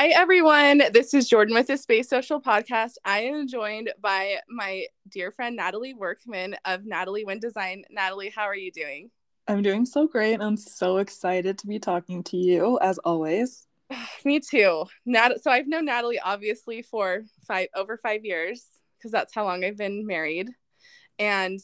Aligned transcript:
Hi, 0.00 0.10
everyone. 0.10 0.80
This 0.92 1.12
is 1.12 1.28
Jordan 1.28 1.56
with 1.56 1.66
the 1.66 1.76
Space 1.76 2.08
Social 2.08 2.40
Podcast. 2.40 2.92
I 3.04 3.22
am 3.22 3.48
joined 3.48 3.90
by 4.00 4.36
my 4.48 4.86
dear 5.08 5.32
friend 5.32 5.56
Natalie 5.56 5.92
Workman 5.92 6.54
of 6.64 6.86
Natalie 6.86 7.24
Wynn 7.24 7.40
Design. 7.40 7.82
Natalie, 7.90 8.30
how 8.32 8.44
are 8.44 8.54
you 8.54 8.70
doing? 8.70 9.10
I'm 9.48 9.60
doing 9.60 9.84
so 9.84 10.06
great. 10.06 10.40
I'm 10.40 10.56
so 10.56 10.98
excited 10.98 11.58
to 11.58 11.66
be 11.66 11.80
talking 11.80 12.22
to 12.22 12.36
you 12.36 12.78
as 12.80 12.98
always. 12.98 13.66
Me 14.24 14.38
too. 14.38 14.84
Nat- 15.04 15.42
so 15.42 15.50
I've 15.50 15.66
known 15.66 15.86
Natalie 15.86 16.20
obviously 16.20 16.80
for 16.80 17.24
five 17.48 17.66
over 17.74 17.96
five 17.96 18.24
years 18.24 18.68
because 18.98 19.10
that's 19.10 19.34
how 19.34 19.46
long 19.46 19.64
I've 19.64 19.76
been 19.78 20.06
married, 20.06 20.48
and 21.18 21.58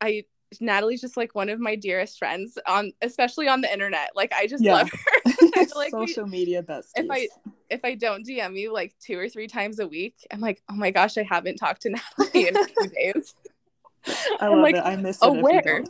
I 0.00 0.26
Natalie's 0.60 1.00
just 1.00 1.16
like 1.16 1.34
one 1.34 1.48
of 1.48 1.60
my 1.60 1.74
dearest 1.76 2.18
friends 2.18 2.58
on 2.66 2.92
especially 3.02 3.48
on 3.48 3.60
the 3.60 3.72
internet. 3.72 4.10
Like 4.14 4.32
I 4.32 4.46
just 4.46 4.62
yeah. 4.62 4.74
love 4.74 4.90
her. 4.90 5.32
like 5.74 5.90
social 5.90 6.24
we, 6.24 6.30
media 6.30 6.62
besties. 6.62 6.92
If 6.96 7.10
I 7.10 7.28
if 7.70 7.80
I 7.84 7.94
don't 7.94 8.26
DM 8.26 8.58
you 8.58 8.72
like 8.72 8.94
two 9.00 9.18
or 9.18 9.28
three 9.28 9.46
times 9.46 9.78
a 9.78 9.86
week, 9.86 10.14
I'm 10.30 10.40
like, 10.40 10.62
oh 10.70 10.74
my 10.74 10.90
gosh, 10.90 11.16
I 11.18 11.22
haven't 11.22 11.56
talked 11.56 11.82
to 11.82 11.90
Natalie 12.18 12.48
in 12.48 12.56
a 12.56 12.64
few 12.64 12.88
days. 12.88 13.34
I 14.40 14.48
love 14.48 14.58
like, 14.58 14.76
it. 14.76 14.82
I 14.84 14.96
miss 14.96 15.22
it. 15.22 15.26
Aware. 15.26 15.84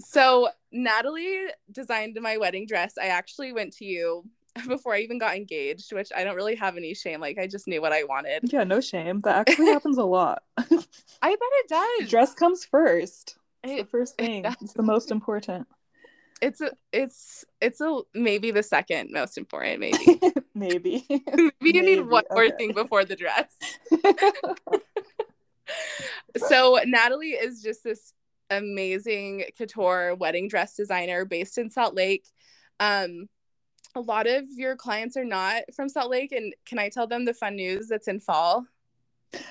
so 0.00 0.48
Natalie 0.72 1.46
designed 1.70 2.18
my 2.20 2.36
wedding 2.38 2.66
dress. 2.66 2.94
I 3.00 3.06
actually 3.06 3.52
went 3.52 3.72
to 3.74 3.84
you 3.84 4.24
before 4.68 4.94
I 4.94 5.00
even 5.00 5.18
got 5.18 5.36
engaged, 5.36 5.92
which 5.92 6.10
I 6.14 6.24
don't 6.24 6.36
really 6.36 6.54
have 6.56 6.76
any 6.76 6.94
shame. 6.94 7.20
Like 7.20 7.38
I 7.38 7.46
just 7.46 7.66
knew 7.66 7.80
what 7.80 7.92
I 7.92 8.04
wanted. 8.04 8.52
Yeah, 8.52 8.64
no 8.64 8.80
shame. 8.80 9.20
That 9.22 9.48
actually 9.48 9.66
happens 9.66 9.98
a 9.98 10.04
lot. 10.04 10.42
I 10.58 10.64
bet 10.70 10.78
it 11.22 11.68
does. 11.68 12.10
Dress 12.10 12.34
comes 12.34 12.64
first. 12.64 13.36
It's 13.62 13.72
it, 13.72 13.84
the 13.84 13.90
first 13.90 14.16
thing. 14.16 14.44
It 14.44 14.56
it's 14.60 14.74
the 14.74 14.82
most 14.82 15.10
important. 15.12 15.66
It's 16.40 16.60
a 16.60 16.72
it's 16.92 17.44
it's 17.60 17.80
a 17.80 18.00
maybe 18.12 18.50
the 18.50 18.62
second 18.62 19.10
most 19.12 19.38
important, 19.38 19.80
maybe. 19.80 20.20
maybe. 20.54 21.06
maybe 21.08 21.32
you 21.38 21.52
maybe. 21.60 21.80
need 21.82 22.00
one 22.06 22.24
okay. 22.30 22.34
more 22.34 22.50
thing 22.50 22.72
before 22.74 23.04
the 23.04 23.16
dress. 23.16 23.56
so 26.36 26.78
Natalie 26.84 27.30
is 27.30 27.62
just 27.62 27.82
this 27.82 28.12
amazing 28.50 29.44
couture 29.56 30.14
wedding 30.14 30.48
dress 30.48 30.76
designer 30.76 31.24
based 31.24 31.56
in 31.58 31.70
Salt 31.70 31.94
Lake. 31.94 32.26
Um, 32.80 33.28
a 33.94 34.00
lot 34.00 34.26
of 34.26 34.44
your 34.50 34.76
clients 34.76 35.16
are 35.16 35.24
not 35.24 35.62
from 35.74 35.88
Salt 35.88 36.10
Lake. 36.10 36.32
And 36.32 36.54
can 36.66 36.78
I 36.78 36.88
tell 36.88 37.06
them 37.06 37.24
the 37.24 37.34
fun 37.34 37.56
news 37.56 37.88
that's 37.88 38.08
in 38.08 38.20
fall? 38.20 38.66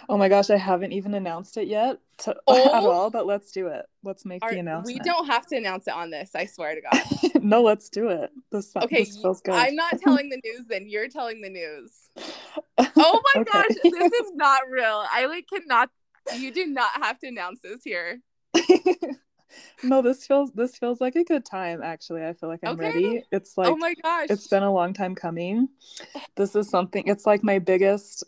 Oh 0.07 0.17
my 0.17 0.29
gosh, 0.29 0.49
I 0.49 0.57
haven't 0.57 0.93
even 0.93 1.13
announced 1.13 1.57
it 1.57 1.67
yet 1.67 1.99
to, 2.19 2.35
oh, 2.47 2.65
at 2.67 2.83
all, 2.83 3.09
but 3.09 3.25
let's 3.25 3.51
do 3.51 3.67
it. 3.67 3.85
Let's 4.03 4.25
make 4.25 4.41
the 4.41 4.59
announcement. 4.59 4.97
We 4.97 5.03
don't 5.03 5.27
have 5.27 5.45
to 5.47 5.57
announce 5.57 5.87
it 5.87 5.93
on 5.93 6.09
this, 6.09 6.31
I 6.35 6.45
swear 6.45 6.75
to 6.75 6.81
God. 6.81 7.43
no, 7.43 7.61
let's 7.61 7.89
do 7.89 8.07
it. 8.07 8.31
This, 8.51 8.73
okay, 8.75 9.03
this 9.03 9.17
feels 9.17 9.41
good. 9.41 9.55
I'm 9.55 9.75
not 9.75 9.99
telling 10.03 10.29
the 10.29 10.39
news 10.43 10.65
then. 10.69 10.87
You're 10.87 11.09
telling 11.09 11.41
the 11.41 11.49
news. 11.49 11.91
Oh 12.95 13.21
my 13.35 13.41
okay. 13.41 13.51
gosh, 13.51 13.75
this 13.83 14.13
is 14.13 14.31
not 14.35 14.69
real. 14.69 15.03
I 15.11 15.25
like 15.25 15.47
cannot 15.51 15.89
you 16.37 16.53
do 16.53 16.65
not 16.65 16.91
have 17.03 17.19
to 17.19 17.27
announce 17.27 17.59
this 17.59 17.83
here 17.83 18.21
no, 19.83 20.01
this 20.01 20.25
feels 20.25 20.51
this 20.51 20.77
feels 20.77 21.01
like 21.01 21.15
a 21.15 21.23
good 21.23 21.45
time 21.45 21.81
actually. 21.83 22.25
I 22.25 22.33
feel 22.33 22.49
like 22.49 22.61
I'm 22.63 22.73
okay. 22.73 22.85
ready. 22.85 23.23
It's 23.31 23.53
oh 23.57 23.61
like 23.61 23.71
Oh 23.71 23.77
my 23.77 23.93
gosh. 24.01 24.27
It's 24.29 24.47
been 24.47 24.63
a 24.63 24.71
long 24.71 24.93
time 24.93 25.15
coming. 25.15 25.69
This 26.35 26.55
is 26.55 26.69
something 26.69 27.03
it's 27.05 27.25
like 27.25 27.43
my 27.43 27.59
biggest 27.59 28.23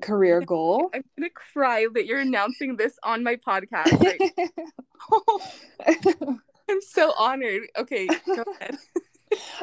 career 0.00 0.40
goal. 0.46 0.90
I'm 0.94 1.04
gonna 1.18 1.30
cry 1.30 1.86
that 1.94 2.06
you're 2.06 2.20
announcing 2.20 2.76
this 2.76 2.98
on 3.02 3.22
my 3.22 3.36
podcast. 3.36 4.00
Like, 4.00 4.20
I'm 6.68 6.80
so 6.80 7.12
honored. 7.18 7.62
Okay, 7.76 8.06
go 8.06 8.44
ahead 8.60 8.78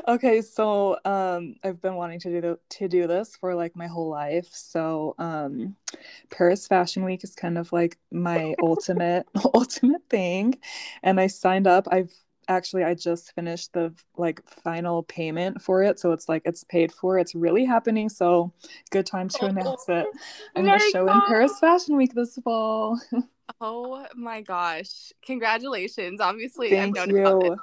okay 0.08 0.42
so 0.42 0.98
um 1.06 1.56
i've 1.64 1.82
been 1.82 1.96
wanting 1.96 2.20
to 2.20 2.30
do 2.30 2.42
the, 2.42 2.60
to 2.70 2.88
do 2.88 3.08
this 3.08 3.36
for 3.36 3.56
like 3.56 3.76
my 3.76 3.88
whole 3.88 4.10
life 4.10 4.48
so 4.52 5.16
um 5.20 5.76
paris 6.30 6.68
fashion 6.68 7.04
week 7.04 7.24
is 7.24 7.36
kind 7.36 7.58
of 7.58 7.72
like 7.72 7.98
my 8.12 8.56
ultimate 8.62 9.26
ultimate 9.54 10.02
thing 10.10 10.58
and 11.04 11.20
i 11.20 11.28
signed 11.28 11.68
up. 11.68 11.88
I've 11.92 12.12
actually 12.48 12.84
i 12.84 12.96
just 12.96 13.34
finished 13.36 13.74
the 13.74 13.94
like 14.18 14.42
final 14.50 15.04
payment 15.04 15.62
for 15.62 15.84
it 15.84 16.00
so 16.00 16.12
it's 16.12 16.28
like 16.28 16.42
it's 16.46 16.64
paid 16.64 16.92
for 16.92 17.20
it's 17.20 17.36
really 17.36 17.64
happening 17.64 18.10
so 18.10 18.52
good 18.90 19.06
time 19.06 19.30
to 19.30 19.46
announce 19.46 19.86
it. 19.88 20.08
I'm 20.56 20.66
gonna 20.66 20.80
show 20.80 21.08
in 21.08 21.22
paris 21.28 21.60
fashion 21.60 21.96
week 21.96 22.14
this 22.14 22.38
fall. 22.44 23.00
Oh 23.62 24.06
my 24.16 24.42
gosh. 24.42 25.12
Congratulations 25.24 26.22
obviously 26.22 26.70
Thank 26.70 26.98
i've 26.98 27.08
known 27.08 27.18
you. 27.18 27.28
about 27.28 27.54
it 27.54 27.60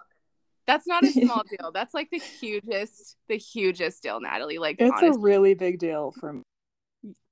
that's 0.66 0.86
not 0.86 1.04
a 1.04 1.10
small 1.10 1.42
deal. 1.50 1.70
That's 1.72 1.94
like 1.94 2.10
the 2.10 2.18
hugest, 2.18 3.16
the 3.28 3.36
hugest 3.36 4.02
deal, 4.02 4.20
Natalie. 4.20 4.58
Like 4.58 4.76
it's 4.78 4.90
honestly. 4.90 5.08
a 5.08 5.18
really 5.18 5.54
big 5.54 5.78
deal 5.78 6.12
for 6.18 6.32
me. 6.32 6.42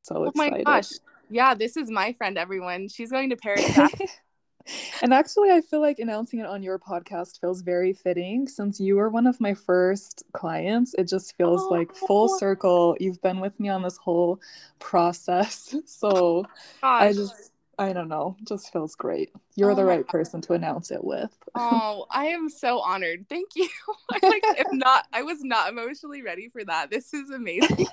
So 0.03 0.25
excited. 0.25 0.53
Oh 0.55 0.57
my 0.59 0.63
gosh. 0.63 0.91
Yeah, 1.31 1.55
this 1.55 1.77
is 1.77 1.91
my 1.91 2.13
friend, 2.13 2.39
everyone. 2.39 2.89
She's 2.89 3.11
going 3.11 3.31
to 3.31 3.37
Paris. 3.37 3.79
and 5.03 5.13
actually, 5.13 5.51
I 5.51 5.63
feel 5.63 5.81
like 5.81 5.99
announcing 5.99 6.41
it 6.41 6.47
on 6.47 6.63
your 6.63 6.79
podcast 6.79 7.41
feels 7.41 7.63
very 7.63 7.93
fitting 7.93 8.47
since 8.47 8.79
you 8.79 8.97
were 8.97 9.09
one 9.09 9.27
of 9.27 9.41
my 9.41 9.55
first 9.55 10.23
clients. 10.33 10.95
It 10.95 11.09
just 11.09 11.37
feels 11.37 11.63
oh. 11.63 11.69
like 11.69 11.95
full 11.95 12.29
oh. 12.31 12.39
circle. 12.39 12.97
You've 13.01 13.21
been 13.23 13.41
with 13.41 13.59
me 13.59 13.69
on 13.69 13.83
this 13.83 13.97
whole 13.97 14.41
process. 14.79 15.75
So 15.87 16.45
Gosh. 16.83 17.03
I 17.03 17.13
just 17.13 17.53
I 17.79 17.93
don't 17.93 18.09
know, 18.09 18.37
just 18.47 18.73
feels 18.73 18.95
great. 18.95 19.31
You're 19.55 19.73
oh 19.73 19.75
the 19.75 19.85
right 19.85 20.07
person 20.07 20.41
to 20.43 20.53
announce 20.53 20.91
it 20.91 21.03
with. 21.03 21.31
oh, 21.55 22.07
I 22.11 22.27
am 22.27 22.49
so 22.49 22.81
honored. 22.81 23.27
Thank 23.29 23.51
you. 23.55 23.69
I 24.11 24.19
like 24.23 24.45
am 24.45 24.79
not 24.79 25.07
I 25.13 25.23
was 25.23 25.43
not 25.43 25.69
emotionally 25.69 26.23
ready 26.23 26.49
for 26.49 26.65
that. 26.65 26.91
This 26.91 27.15
is 27.15 27.31
amazing. 27.31 27.87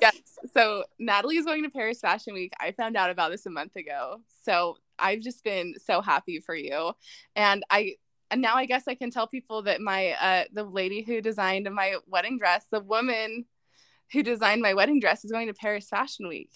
yes. 0.00 0.38
So 0.52 0.84
Natalie 0.98 1.36
is 1.36 1.44
going 1.44 1.62
to 1.64 1.70
Paris 1.70 2.00
Fashion 2.00 2.34
Week. 2.34 2.52
I 2.60 2.72
found 2.72 2.96
out 2.96 3.10
about 3.10 3.30
this 3.30 3.46
a 3.46 3.50
month 3.50 3.76
ago. 3.76 4.20
So 4.42 4.76
I've 4.98 5.20
just 5.20 5.44
been 5.44 5.74
so 5.84 6.00
happy 6.00 6.40
for 6.40 6.54
you. 6.54 6.92
And 7.36 7.64
I 7.70 7.96
and 8.30 8.40
now 8.40 8.54
I 8.54 8.66
guess 8.66 8.84
I 8.86 8.94
can 8.94 9.10
tell 9.10 9.26
people 9.26 9.62
that 9.62 9.80
my 9.80 10.10
uh 10.20 10.44
the 10.52 10.64
lady 10.64 11.02
who 11.02 11.20
designed 11.20 11.68
my 11.72 11.96
wedding 12.06 12.38
dress, 12.38 12.66
the 12.70 12.80
woman 12.80 13.44
who 14.12 14.22
designed 14.22 14.62
my 14.62 14.74
wedding 14.74 15.00
dress 15.00 15.24
is 15.24 15.32
going 15.32 15.46
to 15.48 15.54
Paris 15.54 15.88
Fashion 15.88 16.28
Week. 16.28 16.50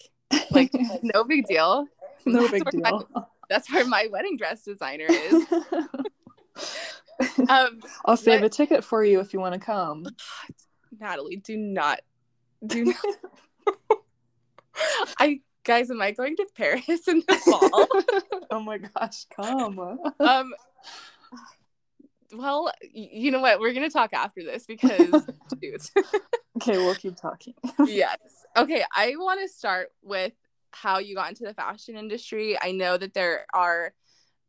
Like, 0.51 0.71
no 1.03 1.23
big 1.23 1.45
deal. 1.45 1.87
No 2.25 2.41
that's 2.41 2.51
big 2.51 2.69
deal. 2.69 2.81
My, 2.81 3.23
that's 3.49 3.71
where 3.71 3.85
my 3.85 4.07
wedding 4.11 4.37
dress 4.37 4.63
designer 4.63 5.07
is. 5.09 5.45
um, 7.49 7.79
I'll 8.05 8.17
save 8.17 8.41
but, 8.41 8.47
a 8.47 8.49
ticket 8.49 8.83
for 8.83 9.03
you 9.03 9.19
if 9.19 9.33
you 9.33 9.39
want 9.39 9.53
to 9.53 9.59
come. 9.59 10.05
Natalie, 10.99 11.37
do 11.37 11.57
not, 11.57 11.99
do 12.65 12.85
not. 12.85 13.97
I 15.19 15.41
guys, 15.63 15.89
am 15.89 16.01
I 16.01 16.11
going 16.11 16.35
to 16.37 16.47
Paris 16.55 17.07
in 17.07 17.23
the 17.27 17.35
fall? 17.35 17.87
oh 18.51 18.59
my 18.59 18.77
gosh, 18.77 19.25
come. 19.35 19.99
um, 20.19 20.53
well, 22.37 22.71
you 22.91 23.31
know 23.31 23.39
what? 23.39 23.59
We're 23.59 23.73
gonna 23.73 23.89
talk 23.89 24.13
after 24.13 24.43
this 24.43 24.65
because 24.65 25.11
okay, 26.57 26.77
we'll 26.77 26.95
keep 26.95 27.15
talking. 27.15 27.53
yes. 27.87 28.17
Okay, 28.57 28.83
I 28.95 29.15
want 29.17 29.41
to 29.41 29.47
start 29.47 29.89
with 30.01 30.33
how 30.71 30.99
you 30.99 31.15
got 31.15 31.29
into 31.29 31.43
the 31.43 31.53
fashion 31.53 31.95
industry. 31.95 32.57
I 32.61 32.71
know 32.71 32.97
that 32.97 33.13
there 33.13 33.45
are 33.53 33.93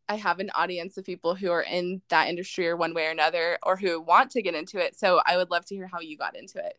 I 0.09 0.17
have 0.17 0.39
an 0.39 0.51
audience 0.55 0.97
of 0.97 1.05
people 1.05 1.35
who 1.35 1.51
are 1.51 1.63
in 1.63 2.01
that 2.11 2.29
industry 2.29 2.69
or 2.69 2.77
one 2.77 2.95
way 2.95 3.07
or 3.07 3.11
another 3.11 3.59
or 3.63 3.77
who 3.77 4.01
want 4.01 4.31
to 4.33 4.43
get 4.43 4.55
into 4.55 4.79
it. 4.79 4.97
So 4.97 5.21
I 5.27 5.37
would 5.37 5.51
love 5.51 5.67
to 5.67 5.75
hear 5.75 5.89
how 5.89 6.01
you 6.01 6.17
got 6.17 6.37
into 6.37 6.59
it. 6.59 6.79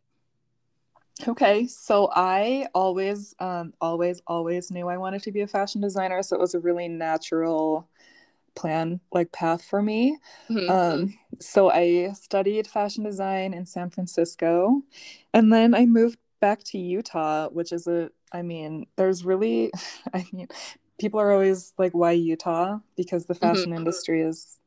Okay, 1.28 1.66
so 1.66 2.10
I 2.16 2.68
always, 2.76 3.34
um, 3.40 3.74
always, 3.82 4.22
always 4.28 4.70
knew 4.70 4.88
I 4.88 4.98
wanted 4.98 5.24
to 5.24 5.32
be 5.32 5.42
a 5.42 5.48
fashion 5.48 5.82
designer. 5.82 6.22
So 6.22 6.36
it 6.36 6.40
was 6.40 6.54
a 6.54 6.60
really 6.60 6.88
natural 6.88 7.90
plan 8.58 9.00
like 9.14 9.32
path 9.32 9.64
for 9.64 9.82
me 9.82 10.18
mm-hmm. 10.50 10.70
um, 10.70 11.14
so 11.40 11.72
i 11.72 12.12
studied 12.14 12.68
fashion 12.68 13.04
design 13.04 13.54
in 13.54 13.66
san 13.66 13.90
francisco 13.90 14.82
and 15.34 15.54
then 15.54 15.74
i 15.74 15.86
moved 15.86 16.20
back 16.40 16.64
to 16.64 16.78
utah 16.78 17.48
which 17.50 17.72
is 17.72 17.88
a 17.88 18.10
i 18.34 18.42
mean 18.42 18.86
there's 18.96 19.24
really 19.24 19.72
i 20.14 20.26
mean 20.34 20.48
people 21.00 21.20
are 21.20 21.32
always 21.32 21.74
like 21.78 21.94
why 21.94 22.12
utah 22.12 22.78
because 22.96 23.26
the 23.26 23.36
fashion 23.36 23.66
mm-hmm. 23.66 23.76
industry 23.76 24.22
is 24.22 24.58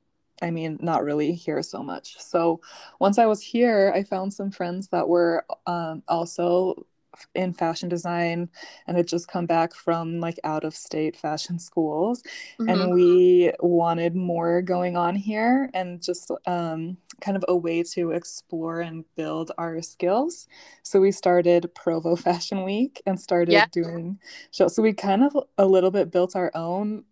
I 0.43 0.51
mean, 0.51 0.79
not 0.81 1.05
really 1.05 1.33
here 1.33 1.63
so 1.63 1.83
much. 1.83 2.19
So 2.19 2.61
once 2.99 3.19
I 3.19 3.27
was 3.27 3.43
here, 3.43 3.93
I 3.95 4.03
found 4.03 4.33
some 4.33 4.51
friends 4.51 4.89
that 4.89 5.07
were 5.07 5.45
um, 5.67 6.03
also 6.09 6.87
in 7.35 7.53
fashion 7.53 7.89
design 7.89 8.49
and 8.87 8.97
had 8.97 9.07
just 9.07 9.29
come 9.29 9.47
back 9.47 9.75
from 9.75 10.21
like 10.21 10.39
out 10.45 10.65
of 10.65 10.75
state 10.75 11.17
fashion 11.17 11.59
schools 11.59 12.23
mm-hmm. 12.59 12.69
and 12.69 12.95
we 12.95 13.53
wanted 13.61 14.15
more 14.15 14.63
going 14.63 14.97
on 14.97 15.17
here 15.17 15.71
and 15.75 16.03
just 16.03 16.31
um, 16.47 16.97
kind 17.21 17.37
of 17.37 17.45
a 17.49 17.57
way 17.57 17.83
to 17.83 18.13
explore 18.13 18.81
and 18.81 19.05
build 19.17 19.51
our 19.59 19.83
skills 19.83 20.47
so 20.83 21.01
we 21.01 21.11
started 21.11 21.71
provo 21.75 22.17
fashion 22.17 22.65
week 22.65 23.03
and 23.07 23.21
started 23.21 23.53
yeah. 23.53 23.67
doing 23.73 24.19
shows 24.51 24.75
so 24.75 24.83
we 24.83 24.93
kind 24.93 25.23
of 25.23 25.37
a 25.59 25.67
little 25.67 25.91
bit 25.91 26.11
built 26.11 26.37
our 26.37 26.51
own 26.55 27.05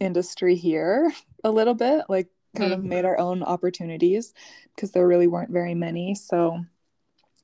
industry 0.00 0.54
here 0.54 1.12
a 1.44 1.50
little 1.50 1.74
bit 1.74 2.04
like 2.08 2.28
kind 2.56 2.72
mm-hmm. 2.72 2.80
of 2.80 2.84
made 2.84 3.04
our 3.04 3.18
own 3.18 3.42
opportunities 3.42 4.32
because 4.74 4.90
there 4.92 5.06
really 5.06 5.26
weren't 5.26 5.50
very 5.50 5.74
many. 5.74 6.14
So 6.14 6.64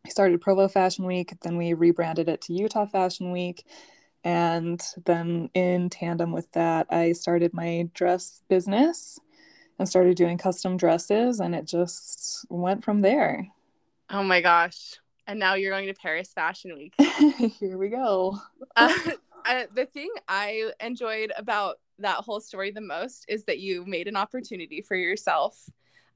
I 0.06 0.10
started 0.10 0.40
Provo 0.40 0.68
Fashion 0.68 1.06
Week, 1.06 1.32
then 1.42 1.56
we 1.56 1.72
rebranded 1.72 2.28
it 2.28 2.42
to 2.42 2.52
Utah 2.52 2.86
Fashion 2.86 3.32
Week. 3.32 3.64
And 4.22 4.82
then 5.04 5.50
in 5.54 5.88
tandem 5.90 6.32
with 6.32 6.50
that, 6.52 6.86
I 6.90 7.12
started 7.12 7.54
my 7.54 7.88
dress 7.94 8.42
business 8.48 9.18
and 9.78 9.88
started 9.88 10.16
doing 10.16 10.38
custom 10.38 10.76
dresses, 10.76 11.40
and 11.40 11.54
it 11.54 11.66
just 11.66 12.46
went 12.48 12.84
from 12.84 13.00
there. 13.00 13.48
Oh 14.10 14.22
my 14.22 14.40
gosh. 14.40 14.94
And 15.26 15.38
now 15.38 15.54
you're 15.54 15.72
going 15.72 15.86
to 15.86 15.94
Paris 15.94 16.32
Fashion 16.32 16.74
Week. 16.74 16.94
Here 17.58 17.78
we 17.78 17.88
go. 17.88 18.38
uh, 18.76 18.92
uh, 19.46 19.64
the 19.74 19.86
thing 19.86 20.10
I 20.28 20.70
enjoyed 20.80 21.32
about 21.36 21.76
that 21.98 22.16
whole 22.16 22.40
story 22.40 22.70
the 22.70 22.80
most 22.80 23.24
is 23.28 23.44
that 23.44 23.58
you 23.58 23.84
made 23.86 24.08
an 24.08 24.16
opportunity 24.16 24.80
for 24.80 24.96
yourself. 24.96 25.68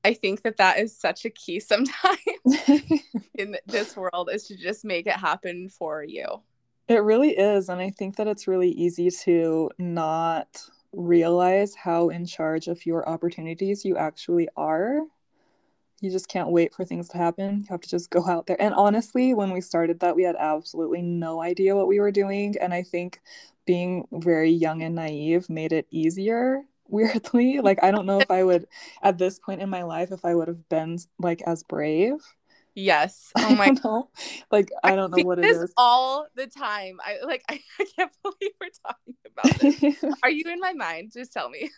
I 0.04 0.14
think 0.14 0.42
that 0.42 0.56
that 0.58 0.78
is 0.78 0.96
such 0.96 1.24
a 1.24 1.30
key 1.30 1.60
sometimes 1.60 2.18
in 3.34 3.56
this 3.66 3.96
world 3.96 4.30
is 4.32 4.44
to 4.44 4.56
just 4.56 4.84
make 4.84 5.06
it 5.06 5.14
happen 5.14 5.68
for 5.68 6.02
you. 6.02 6.42
It 6.88 7.02
really 7.02 7.36
is. 7.36 7.68
And 7.68 7.80
I 7.80 7.90
think 7.90 8.16
that 8.16 8.26
it's 8.26 8.48
really 8.48 8.70
easy 8.70 9.10
to 9.24 9.70
not 9.78 10.62
realize 10.92 11.74
how 11.74 12.08
in 12.08 12.24
charge 12.24 12.66
of 12.66 12.86
your 12.86 13.06
opportunities 13.06 13.84
you 13.84 13.96
actually 13.96 14.48
are. 14.56 15.00
You 16.00 16.10
just 16.10 16.28
can't 16.28 16.50
wait 16.50 16.72
for 16.72 16.84
things 16.84 17.08
to 17.08 17.18
happen. 17.18 17.58
You 17.58 17.66
have 17.70 17.80
to 17.80 17.88
just 17.88 18.08
go 18.08 18.26
out 18.26 18.46
there. 18.46 18.60
And 18.62 18.72
honestly, 18.72 19.34
when 19.34 19.50
we 19.50 19.60
started 19.60 20.00
that, 20.00 20.16
we 20.16 20.22
had 20.22 20.36
absolutely 20.36 21.02
no 21.02 21.42
idea 21.42 21.76
what 21.76 21.88
we 21.88 22.00
were 22.00 22.12
doing. 22.12 22.54
And 22.60 22.72
I 22.72 22.84
think 22.84 23.20
being 23.66 24.06
very 24.12 24.50
young 24.50 24.82
and 24.82 24.94
naive 24.94 25.50
made 25.50 25.72
it 25.72 25.86
easier 25.90 26.62
weirdly 26.88 27.60
like 27.62 27.78
i 27.82 27.90
don't 27.90 28.06
know 28.06 28.20
if 28.20 28.30
i 28.30 28.42
would 28.42 28.66
at 29.02 29.18
this 29.18 29.38
point 29.38 29.60
in 29.60 29.68
my 29.68 29.82
life 29.82 30.10
if 30.10 30.24
i 30.24 30.34
would 30.34 30.48
have 30.48 30.68
been 30.68 30.98
like 31.18 31.42
as 31.42 31.62
brave. 31.62 32.14
Yes. 32.74 33.32
Oh 33.38 33.56
my 33.56 33.70
god 33.70 34.04
like 34.52 34.70
i 34.84 34.94
don't 34.94 35.10
know 35.10 35.24
what 35.24 35.38
it 35.38 35.44
is. 35.44 35.72
all 35.76 36.26
the 36.36 36.46
time. 36.46 36.98
I 37.04 37.18
like 37.24 37.42
I, 37.48 37.60
I 37.80 37.86
can't 37.96 38.12
believe 38.22 38.52
we're 38.60 38.68
talking 38.86 39.14
about 39.26 39.60
this. 39.60 40.14
Are 40.22 40.30
you 40.30 40.44
in 40.50 40.60
my 40.60 40.72
mind? 40.72 41.12
Just 41.12 41.32
tell 41.32 41.48
me 41.50 41.70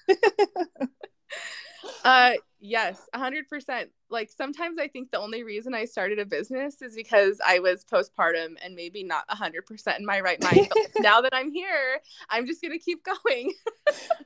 uh 2.05 2.33
yes 2.61 3.09
100% 3.15 3.87
like 4.11 4.31
sometimes 4.31 4.79
i 4.79 4.87
think 4.87 5.11
the 5.11 5.19
only 5.19 5.43
reason 5.43 5.75
i 5.75 5.85
started 5.85 6.19
a 6.19 6.27
business 6.27 6.83
is 6.83 6.95
because 6.95 7.41
i 7.47 7.59
was 7.59 7.85
postpartum 7.85 8.55
and 8.63 8.75
maybe 8.75 9.03
not 9.03 9.27
100% 9.29 9.99
in 9.99 10.05
my 10.05 10.21
right 10.21 10.43
mind 10.43 10.69
but 10.69 10.79
now 11.03 11.21
that 11.21 11.35
i'm 11.35 11.51
here 11.51 12.01
i'm 12.29 12.47
just 12.47 12.63
gonna 12.63 12.79
keep 12.79 13.05
going. 13.05 13.53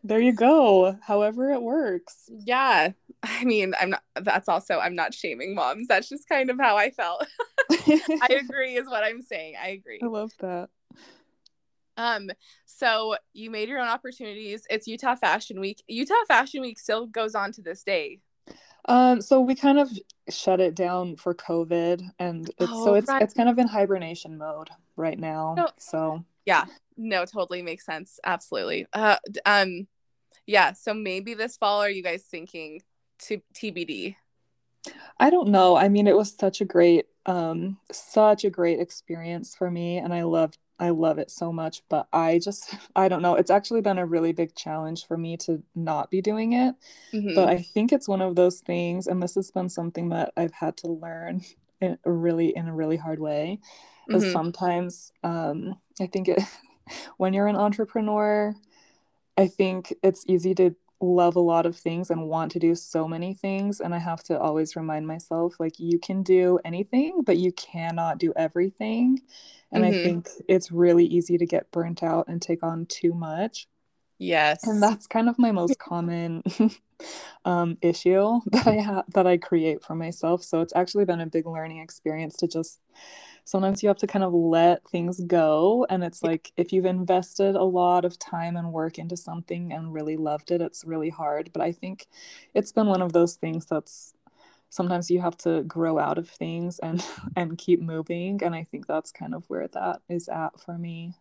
There 0.07 0.21
you 0.21 0.33
go 0.33 0.99
however 1.03 1.51
it 1.53 1.63
works. 1.63 2.29
Yeah 2.29 2.93
i 3.23 3.45
mean 3.45 3.75
i'm 3.81 3.91
not 3.91 4.03
that's 4.21 4.49
also 4.49 4.79
i'm 4.79 4.95
not 4.95 5.15
shaming 5.15 5.55
moms. 5.55 5.89
That's 5.89 6.09
just 6.09 6.29
kind 6.29 6.51
of 6.51 6.59
how 6.59 6.77
i 6.77 6.91
felt. 6.91 7.27
I 7.71 8.41
agree 8.43 8.77
is 8.77 8.87
what 8.87 9.03
i'm 9.05 9.23
saying. 9.23 9.55
I 9.63 9.69
agree. 9.69 10.01
I 10.03 10.07
love 10.07 10.33
that 10.41 10.69
um, 11.97 12.31
so 12.67 13.17
you 13.33 13.51
made 13.51 13.69
your 13.69 13.81
own 13.81 13.89
opportunities. 13.89 14.67
It's 14.71 14.87
Utah 14.87 15.15
Fashion 15.15 15.61
Week. 15.61 15.83
Utah 15.89 16.15
Fashion 16.27 16.63
Week 16.63 16.79
still 16.79 17.07
goes 17.07 17.35
on 17.35 17.53
to 17.53 17.63
this 17.63 17.83
day. 17.83 18.21
Um, 18.87 19.23
so 19.23 19.41
we 19.41 19.55
kind 19.55 19.79
of 19.79 19.91
shut 20.29 20.61
it 20.61 20.75
down 20.75 21.17
for 21.17 21.35
COVID, 21.35 22.03
and 22.19 22.49
it's, 22.49 22.71
oh, 22.73 22.85
so 22.85 22.95
it's 22.95 23.09
right. 23.09 23.23
it's 23.23 23.35
kind 23.35 23.49
of 23.49 23.59
in 23.59 23.67
hibernation 23.67 24.37
mode 24.37 24.69
right 24.97 25.19
now. 25.19 25.55
No. 25.57 25.69
So 25.79 26.25
yeah, 26.45 26.67
no, 26.97 27.25
totally 27.25 27.63
makes 27.63 27.87
sense. 27.87 28.21
Absolutely. 28.25 28.87
Uh, 28.93 29.17
um, 29.47 29.87
yeah. 30.47 30.73
So 30.73 30.93
maybe 30.93 31.35
this 31.35 31.57
fall, 31.57 31.81
are 31.81 31.91
you 31.91 32.03
guys 32.03 32.25
thinking 32.25 32.83
to 33.21 33.41
TBD? 33.55 34.17
I 35.19 35.31
don't 35.31 35.49
know. 35.49 35.77
I 35.77 35.89
mean, 35.89 36.07
it 36.07 36.17
was 36.17 36.35
such 36.39 36.61
a 36.61 36.67
great, 36.67 37.07
um, 37.25 37.79
such 37.91 38.45
a 38.45 38.51
great 38.51 38.81
experience 38.81 39.55
for 39.55 39.71
me, 39.71 39.97
and 39.97 40.13
I 40.13 40.25
loved 40.25 40.59
I 40.79 40.91
love 40.91 41.19
it 41.19 41.31
so 41.31 41.53
much, 41.53 41.83
but 41.89 42.09
I 42.13 42.39
just 42.39 42.75
I 42.97 43.09
don't 43.09 43.23
know. 43.23 43.35
It's 43.35 43.51
actually 43.51 43.81
been 43.81 43.99
a 43.99 44.07
really 44.07 44.33
big 44.33 44.55
challenge 44.55 45.07
for 45.07 45.17
me 45.17 45.37
to 45.39 45.63
not 45.75 46.11
be 46.11 46.21
doing 46.21 46.53
it. 46.53 46.75
Mm-hmm. 47.13 47.35
But 47.35 47.49
I 47.49 47.59
think 47.59 47.93
it's 47.93 48.09
one 48.09 48.23
of 48.23 48.37
those 48.37 48.61
things 48.61 49.07
and 49.07 49.23
this 49.23 49.35
has 49.35 49.51
been 49.51 49.69
something 49.69 50.09
that 50.11 50.33
I've 50.37 50.53
had 50.53 50.77
to 50.79 50.89
learn 50.89 51.43
in 51.81 51.99
a 52.05 52.11
really 52.11 52.55
in 52.57 52.69
a 52.69 52.75
really 52.75 52.97
hard 52.97 53.19
way. 53.19 53.61
Because 54.07 54.25
mm-hmm. 54.25 54.33
sometimes 54.33 55.13
um 55.23 55.77
I 56.01 56.07
think 56.07 56.29
it 56.29 56.43
when 57.17 57.33
you're 57.33 57.47
an 57.47 57.57
entrepreneur, 57.57 58.55
I 59.37 59.49
think 59.49 59.95
it's 60.03 60.25
easy 60.29 60.55
to 60.57 60.75
love 61.01 61.37
a 61.37 61.41
lot 61.41 61.67
of 61.67 61.77
things 61.77 62.11
and 62.11 62.29
want 62.29 62.53
to 62.53 62.59
do 62.59 62.75
so 62.75 63.07
many 63.07 63.35
things 63.35 63.81
and 63.81 63.95
i 63.95 63.99
have 63.99 64.23
to 64.23 64.39
always 64.39 64.77
remind 64.77 65.07
myself 65.07 65.55
like 65.59 65.79
you 65.79 65.99
can 65.99 66.23
do 66.23 66.59
anything 66.65 67.23
but 67.25 67.37
you 67.37 67.53
cannot 67.53 68.19
do 68.19 68.33
everything. 68.37 69.21
And 69.73 69.85
mm-hmm. 69.85 69.99
i 69.99 70.03
think 70.03 70.29
it's 70.49 70.71
really 70.71 71.05
easy 71.05 71.37
to 71.39 71.47
get 71.47 71.71
burnt 71.73 72.03
out 72.03 72.29
and 72.29 72.41
take 72.41 72.63
on 72.63 72.87
too 72.87 73.13
much. 73.13 73.67
Yes. 74.19 74.67
and 74.67 74.83
that's 74.83 75.07
kind 75.07 75.29
of 75.29 75.39
my 75.39 75.51
most 75.51 75.79
common 75.79 76.43
um, 77.45 77.77
issue 77.83 78.41
that 78.53 78.67
i 78.67 78.75
have 78.75 79.05
that 79.13 79.27
i 79.27 79.37
create 79.37 79.83
for 79.83 79.95
myself. 79.95 80.43
So 80.43 80.61
it's 80.61 80.75
actually 80.75 81.05
been 81.05 81.21
a 81.21 81.27
big 81.27 81.47
learning 81.47 81.81
experience 81.81 82.37
to 82.37 82.47
just 82.47 82.81
sometimes 83.45 83.83
you 83.83 83.89
have 83.89 83.99
to 83.99 84.07
kind 84.07 84.25
of 84.25 84.33
let 84.33 84.87
things 84.89 85.21
go. 85.21 85.87
And 85.89 86.03
it's 86.03 86.23
like 86.23 86.53
if 86.57 86.73
you've 86.73 86.87
invested 86.87 87.55
a 87.55 87.63
lot 87.63 88.05
of 88.05 88.19
time 88.19 88.57
and 88.57 88.73
work 88.73 88.99
into 88.99 89.17
something 89.17 89.73
and 89.73 89.93
really 89.93 90.17
loved 90.17 90.51
it 90.51 90.61
it's 90.61 90.85
really 90.85 91.11
hard. 91.11 91.51
But 91.53 91.63
i 91.63 91.73
think 91.73 92.07
it's 92.55 92.73
been 92.73 92.87
one 92.87 93.03
of 93.03 93.13
those 93.13 93.37
things 93.37 93.67
that's 93.67 94.15
sometimes 94.71 95.11
you 95.11 95.21
have 95.21 95.37
to 95.39 95.63
grow 95.65 95.99
out 95.99 96.19
of 96.19 96.29
things 96.29 96.79
and 96.81 97.07
and 97.37 97.59
keep 97.59 97.81
moving. 97.81 98.43
And 98.43 98.55
i 98.55 98.65
think 98.65 98.87
that's 98.87 99.13
kind 99.13 99.35
of 99.35 99.45
where 99.49 99.69
that 99.69 100.01
is 100.09 100.29
at 100.29 100.59
for 100.61 100.77
me. 100.79 101.15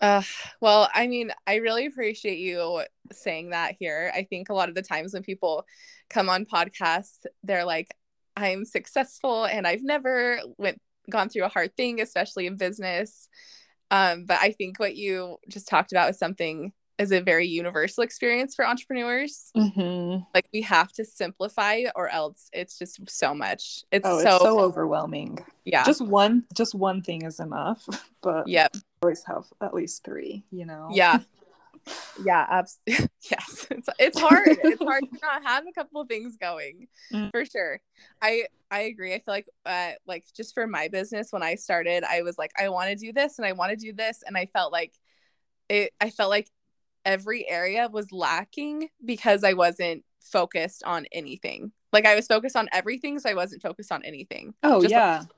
Uh, 0.00 0.22
well, 0.60 0.90
I 0.92 1.06
mean, 1.06 1.32
I 1.46 1.56
really 1.56 1.86
appreciate 1.86 2.38
you 2.38 2.82
saying 3.12 3.50
that 3.50 3.76
here. 3.78 4.12
I 4.14 4.24
think 4.24 4.50
a 4.50 4.54
lot 4.54 4.68
of 4.68 4.74
the 4.74 4.82
times 4.82 5.14
when 5.14 5.22
people 5.22 5.64
come 6.10 6.28
on 6.28 6.44
podcasts, 6.44 7.24
they're 7.42 7.64
like, 7.64 7.94
I'm 8.36 8.66
successful 8.66 9.46
and 9.46 9.66
I've 9.66 9.82
never 9.82 10.40
went 10.58 10.80
gone 11.10 11.28
through 11.28 11.44
a 11.44 11.48
hard 11.48 11.76
thing, 11.76 12.00
especially 12.00 12.46
in 12.46 12.56
business. 12.56 13.28
Um, 13.90 14.24
but 14.24 14.38
I 14.40 14.52
think 14.52 14.78
what 14.78 14.96
you 14.96 15.36
just 15.48 15.68
talked 15.68 15.92
about 15.92 16.10
is 16.10 16.18
something 16.18 16.72
is 16.98 17.12
a 17.12 17.20
very 17.20 17.46
universal 17.46 18.02
experience 18.02 18.54
for 18.54 18.66
entrepreneurs. 18.66 19.50
Mm-hmm. 19.56 20.22
Like 20.34 20.48
we 20.52 20.62
have 20.62 20.92
to 20.92 21.04
simplify, 21.04 21.82
or 21.94 22.08
else 22.08 22.48
it's 22.52 22.78
just 22.78 22.98
so 23.08 23.34
much. 23.34 23.84
It's, 23.92 24.06
oh, 24.06 24.20
so, 24.22 24.28
it's 24.28 24.44
so 24.44 24.60
overwhelming. 24.60 25.38
Yeah, 25.64 25.84
just 25.84 26.00
one, 26.00 26.44
just 26.54 26.74
one 26.74 27.02
thing 27.02 27.22
is 27.22 27.40
enough. 27.40 27.86
But 28.22 28.48
yeah, 28.48 28.66
always 29.02 29.22
have 29.28 29.44
at 29.62 29.72
least 29.72 30.02
three. 30.02 30.42
You 30.50 30.66
know. 30.66 30.88
Yeah, 30.90 31.20
yeah 32.24 32.46
absolutely 32.48 33.08
yes 33.30 33.66
it's, 33.70 33.88
it's 33.98 34.20
hard 34.20 34.46
it's 34.46 34.82
hard 34.82 35.02
to 35.02 35.18
not 35.22 35.42
have 35.44 35.64
a 35.66 35.72
couple 35.72 36.00
of 36.00 36.08
things 36.08 36.36
going 36.36 36.88
mm. 37.12 37.30
for 37.30 37.44
sure. 37.44 37.80
I 38.20 38.46
i 38.70 38.80
agree 38.82 39.14
i 39.14 39.18
feel 39.18 39.34
like 39.34 39.48
uh 39.64 39.92
like 40.06 40.24
just 40.36 40.54
for 40.54 40.66
my 40.66 40.88
business 40.88 41.28
when 41.30 41.42
i 41.42 41.54
started 41.54 42.02
i 42.02 42.22
was 42.22 42.36
like 42.36 42.50
i 42.58 42.68
want 42.68 42.90
to 42.90 42.96
do 42.96 43.12
this 43.12 43.38
and 43.38 43.46
i 43.46 43.52
want 43.52 43.70
to 43.70 43.76
do 43.76 43.92
this 43.92 44.24
and 44.26 44.36
i 44.36 44.46
felt 44.46 44.72
like 44.72 44.92
it 45.68 45.92
i 46.00 46.10
felt 46.10 46.30
like 46.30 46.50
every 47.04 47.48
area 47.48 47.88
was 47.88 48.10
lacking 48.10 48.88
because 49.04 49.44
i 49.44 49.52
wasn't 49.52 50.02
focused 50.26 50.82
on 50.84 51.06
anything. 51.12 51.72
Like 51.92 52.04
i 52.04 52.14
was 52.14 52.26
focused 52.26 52.56
on 52.56 52.68
everything 52.72 53.18
so 53.18 53.30
i 53.30 53.34
wasn't 53.34 53.62
focused 53.62 53.92
on 53.92 54.02
anything. 54.04 54.54
Oh 54.62 54.82
just 54.82 54.90
yeah. 54.92 55.18
like, 55.18 55.28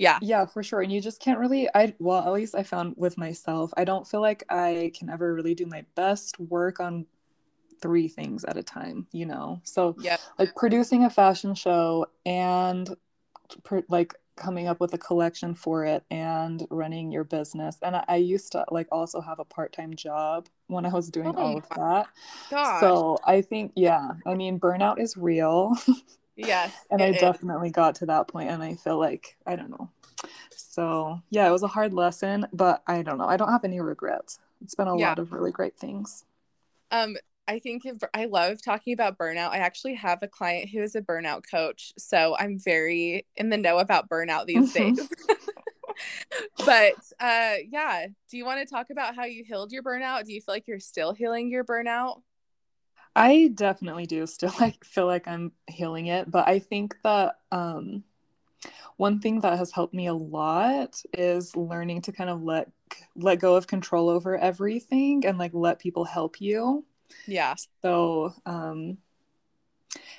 yeah. 0.00 0.18
Yeah 0.22 0.46
for 0.46 0.62
sure 0.62 0.80
and 0.80 0.90
you 0.90 1.00
just 1.00 1.20
can't 1.20 1.38
really 1.38 1.68
i 1.74 1.94
well 1.98 2.26
at 2.26 2.32
least 2.32 2.54
i 2.54 2.62
found 2.62 2.94
with 2.96 3.18
myself 3.18 3.72
i 3.76 3.84
don't 3.84 4.06
feel 4.06 4.20
like 4.20 4.42
i 4.48 4.90
can 4.98 5.10
ever 5.10 5.34
really 5.34 5.54
do 5.54 5.66
my 5.66 5.84
best 5.94 6.40
work 6.40 6.80
on 6.80 7.06
three 7.82 8.08
things 8.08 8.44
at 8.44 8.56
a 8.56 8.62
time 8.62 9.06
you 9.12 9.26
know? 9.26 9.60
So 9.64 9.96
yeah. 10.00 10.16
like 10.38 10.54
producing 10.56 11.04
a 11.04 11.10
fashion 11.10 11.54
show 11.54 12.06
and 12.24 12.88
pr- 13.62 13.80
like 13.88 14.14
coming 14.36 14.68
up 14.68 14.80
with 14.80 14.94
a 14.94 14.98
collection 14.98 15.54
for 15.54 15.84
it 15.84 16.02
and 16.10 16.66
running 16.70 17.12
your 17.12 17.24
business 17.24 17.76
and 17.82 17.94
I, 17.94 18.04
I 18.08 18.16
used 18.16 18.52
to 18.52 18.64
like 18.70 18.88
also 18.90 19.20
have 19.20 19.38
a 19.38 19.44
part-time 19.44 19.94
job 19.94 20.48
when 20.68 20.86
i 20.86 20.88
was 20.88 21.10
doing 21.10 21.34
oh 21.36 21.38
all 21.38 21.56
of 21.58 21.68
that. 21.76 22.06
gosh. 22.50 22.80
so 22.80 23.18
i 23.24 23.42
think 23.42 23.72
yeah 23.76 24.12
i 24.26 24.34
mean 24.34 24.58
burnout 24.58 24.98
is 24.98 25.14
real 25.14 25.76
Yes. 26.46 26.72
and 26.90 27.02
I 27.02 27.12
definitely 27.12 27.70
got 27.70 27.96
to 27.96 28.06
that 28.06 28.28
point 28.28 28.50
and 28.50 28.62
I 28.62 28.74
feel 28.74 28.98
like 28.98 29.36
I 29.46 29.56
don't 29.56 29.70
know. 29.70 29.90
So, 30.56 31.20
yeah, 31.30 31.48
it 31.48 31.50
was 31.50 31.62
a 31.62 31.68
hard 31.68 31.92
lesson, 31.92 32.46
but 32.52 32.82
I 32.86 33.02
don't 33.02 33.18
know. 33.18 33.26
I 33.26 33.36
don't 33.36 33.50
have 33.50 33.64
any 33.64 33.80
regrets. 33.80 34.38
It's 34.62 34.74
been 34.74 34.88
a 34.88 34.96
yeah. 34.96 35.08
lot 35.08 35.18
of 35.18 35.32
really 35.32 35.52
great 35.52 35.76
things. 35.76 36.24
Um 36.90 37.16
I 37.48 37.58
think 37.58 37.84
if, 37.84 37.96
I 38.14 38.26
love 38.26 38.62
talking 38.62 38.92
about 38.92 39.18
burnout. 39.18 39.50
I 39.50 39.58
actually 39.58 39.94
have 39.94 40.22
a 40.22 40.28
client 40.28 40.70
who 40.70 40.82
is 40.82 40.94
a 40.94 41.02
burnout 41.02 41.42
coach, 41.50 41.92
so 41.98 42.36
I'm 42.38 42.58
very 42.58 43.26
in 43.36 43.48
the 43.50 43.56
know 43.56 43.78
about 43.78 44.08
burnout 44.08 44.46
these 44.46 44.72
days. 44.72 45.08
but 46.64 46.94
uh 47.20 47.54
yeah, 47.68 48.06
do 48.30 48.36
you 48.36 48.44
want 48.44 48.66
to 48.66 48.72
talk 48.72 48.90
about 48.90 49.14
how 49.14 49.24
you 49.24 49.44
healed 49.44 49.72
your 49.72 49.82
burnout? 49.82 50.24
Do 50.24 50.32
you 50.32 50.40
feel 50.40 50.54
like 50.54 50.68
you're 50.68 50.80
still 50.80 51.12
healing 51.12 51.50
your 51.50 51.64
burnout? 51.64 52.22
I 53.16 53.50
definitely 53.54 54.06
do 54.06 54.26
still 54.26 54.52
like 54.60 54.84
feel 54.84 55.06
like 55.06 55.26
I'm 55.28 55.52
healing 55.68 56.06
it, 56.06 56.30
but 56.30 56.48
I 56.48 56.58
think 56.58 56.96
that 57.02 57.36
um 57.52 58.04
one 58.96 59.20
thing 59.20 59.40
that 59.40 59.58
has 59.58 59.72
helped 59.72 59.94
me 59.94 60.06
a 60.06 60.14
lot 60.14 61.02
is 61.14 61.56
learning 61.56 62.02
to 62.02 62.12
kind 62.12 62.30
of 62.30 62.42
let 62.42 62.70
let 63.16 63.40
go 63.40 63.56
of 63.56 63.66
control 63.66 64.08
over 64.08 64.36
everything 64.36 65.24
and 65.26 65.38
like 65.38 65.52
let 65.54 65.78
people 65.78 66.04
help 66.04 66.40
you. 66.40 66.84
Yeah. 67.26 67.54
So 67.82 68.34
um 68.46 68.98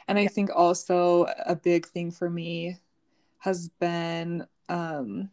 and 0.08 0.18
I 0.20 0.28
think 0.28 0.50
also 0.54 1.26
a 1.46 1.56
big 1.56 1.88
thing 1.88 2.12
for 2.12 2.30
me 2.30 2.78
has 3.40 3.70
been 3.70 4.46
um 4.70 5.30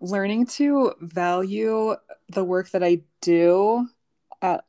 learning 0.00 0.46
to 0.46 0.92
value 1.00 1.94
the 2.28 2.44
work 2.44 2.70
that 2.70 2.82
I 2.84 3.00
do 3.20 3.88
at 4.42 4.65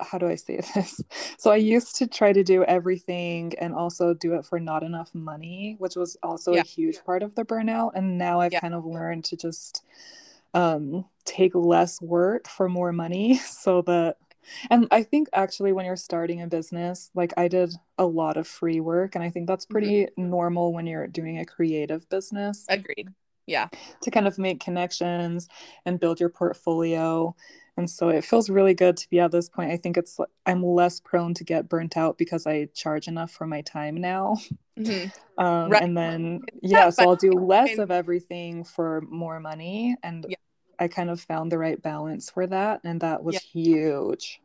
how 0.00 0.18
do 0.18 0.28
I 0.28 0.34
say 0.34 0.56
this? 0.74 1.00
So 1.38 1.50
I 1.50 1.56
used 1.56 1.96
to 1.96 2.06
try 2.06 2.32
to 2.32 2.42
do 2.42 2.64
everything 2.64 3.52
and 3.58 3.74
also 3.74 4.14
do 4.14 4.34
it 4.34 4.44
for 4.44 4.60
not 4.60 4.82
enough 4.82 5.14
money, 5.14 5.76
which 5.78 5.96
was 5.96 6.16
also 6.22 6.54
yeah. 6.54 6.60
a 6.60 6.64
huge 6.64 7.04
part 7.04 7.22
of 7.22 7.34
the 7.34 7.44
burnout. 7.44 7.92
And 7.94 8.18
now 8.18 8.40
I've 8.40 8.52
yeah. 8.52 8.60
kind 8.60 8.74
of 8.74 8.84
learned 8.84 9.24
to 9.26 9.36
just 9.36 9.84
um, 10.54 11.04
take 11.24 11.54
less 11.54 12.00
work 12.00 12.48
for 12.48 12.68
more 12.68 12.92
money 12.92 13.36
so 13.38 13.82
that 13.82 14.16
and 14.70 14.86
I 14.90 15.02
think 15.02 15.28
actually 15.32 15.72
when 15.72 15.86
you're 15.86 15.96
starting 15.96 16.40
a 16.40 16.46
business, 16.46 17.10
like 17.14 17.34
I 17.36 17.48
did 17.48 17.74
a 17.98 18.06
lot 18.06 18.36
of 18.36 18.46
free 18.46 18.80
work 18.80 19.16
and 19.16 19.24
I 19.24 19.30
think 19.30 19.48
that's 19.48 19.66
pretty 19.66 20.04
mm-hmm. 20.04 20.30
normal 20.30 20.72
when 20.72 20.86
you're 20.86 21.08
doing 21.08 21.38
a 21.38 21.44
creative 21.44 22.08
business. 22.08 22.64
Agreed. 22.68 23.08
Yeah. 23.46 23.68
To 24.02 24.10
kind 24.10 24.26
of 24.26 24.38
make 24.38 24.60
connections 24.60 25.48
and 25.84 26.00
build 26.00 26.20
your 26.20 26.28
portfolio 26.28 27.34
and 27.76 27.90
so 27.90 28.08
it 28.08 28.24
feels 28.24 28.48
really 28.48 28.74
good 28.74 28.96
to 28.96 29.08
be 29.10 29.20
at 29.20 29.30
this 29.30 29.48
point 29.48 29.70
i 29.70 29.76
think 29.76 29.96
it's 29.96 30.18
i'm 30.46 30.62
less 30.62 31.00
prone 31.00 31.34
to 31.34 31.44
get 31.44 31.68
burnt 31.68 31.96
out 31.96 32.18
because 32.18 32.46
i 32.46 32.66
charge 32.74 33.08
enough 33.08 33.30
for 33.30 33.46
my 33.46 33.60
time 33.62 33.96
now 33.96 34.36
mm-hmm. 34.78 35.08
um, 35.44 35.70
right. 35.70 35.82
and 35.82 35.96
then 35.96 36.42
yeah 36.62 36.90
so 36.90 37.02
i'll 37.02 37.16
do 37.16 37.32
less 37.32 37.78
of 37.78 37.90
everything 37.90 38.64
for 38.64 39.02
more 39.02 39.40
money 39.40 39.96
and 40.02 40.26
yeah. 40.28 40.36
i 40.78 40.88
kind 40.88 41.10
of 41.10 41.20
found 41.20 41.52
the 41.52 41.58
right 41.58 41.82
balance 41.82 42.30
for 42.30 42.46
that 42.46 42.80
and 42.84 43.00
that 43.00 43.22
was 43.22 43.34
yeah. 43.34 43.40
huge 43.52 44.40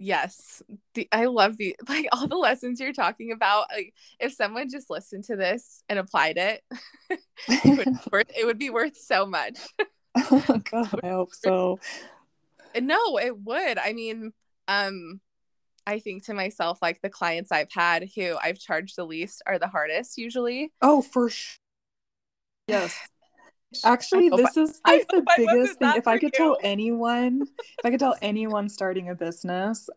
yes 0.00 0.62
the 0.94 1.08
i 1.10 1.24
love 1.24 1.56
the 1.56 1.74
like 1.88 2.06
all 2.12 2.28
the 2.28 2.36
lessons 2.36 2.78
you're 2.78 2.92
talking 2.92 3.32
about 3.32 3.66
like 3.74 3.92
if 4.20 4.32
someone 4.32 4.70
just 4.70 4.90
listened 4.90 5.24
to 5.24 5.34
this 5.34 5.82
and 5.88 5.98
applied 5.98 6.36
it 6.36 6.62
it, 7.48 7.76
would 7.76 8.12
worth, 8.12 8.30
it 8.38 8.46
would 8.46 8.58
be 8.58 8.70
worth 8.70 8.96
so 8.96 9.26
much 9.26 9.58
oh 10.16 10.60
god 10.70 11.00
i 11.02 11.08
hope 11.08 11.34
so 11.34 11.78
no 12.80 13.18
it 13.18 13.38
would. 13.38 13.78
I 13.78 13.92
mean 13.92 14.32
um 14.68 15.20
i 15.86 15.98
think 15.98 16.24
to 16.26 16.34
myself 16.34 16.78
like 16.82 17.00
the 17.00 17.08
clients 17.08 17.50
i've 17.50 17.72
had 17.72 18.08
who 18.14 18.36
i've 18.42 18.58
charged 18.58 18.96
the 18.96 19.04
least 19.04 19.42
are 19.46 19.58
the 19.58 19.68
hardest 19.68 20.18
usually. 20.18 20.72
Oh 20.82 21.02
for 21.02 21.30
sure 21.30 21.58
yes. 22.68 22.98
Actually 23.84 24.30
this 24.30 24.56
is 24.56 24.80
like 24.86 25.06
the 25.08 25.24
biggest 25.36 25.78
thing. 25.78 25.92
if 25.96 26.08
i 26.08 26.18
could 26.18 26.32
you. 26.32 26.38
tell 26.38 26.58
anyone 26.62 27.42
if 27.42 27.84
i 27.84 27.90
could 27.90 28.00
tell 28.00 28.16
anyone 28.22 28.68
starting 28.68 29.10
a 29.10 29.14
business 29.14 29.90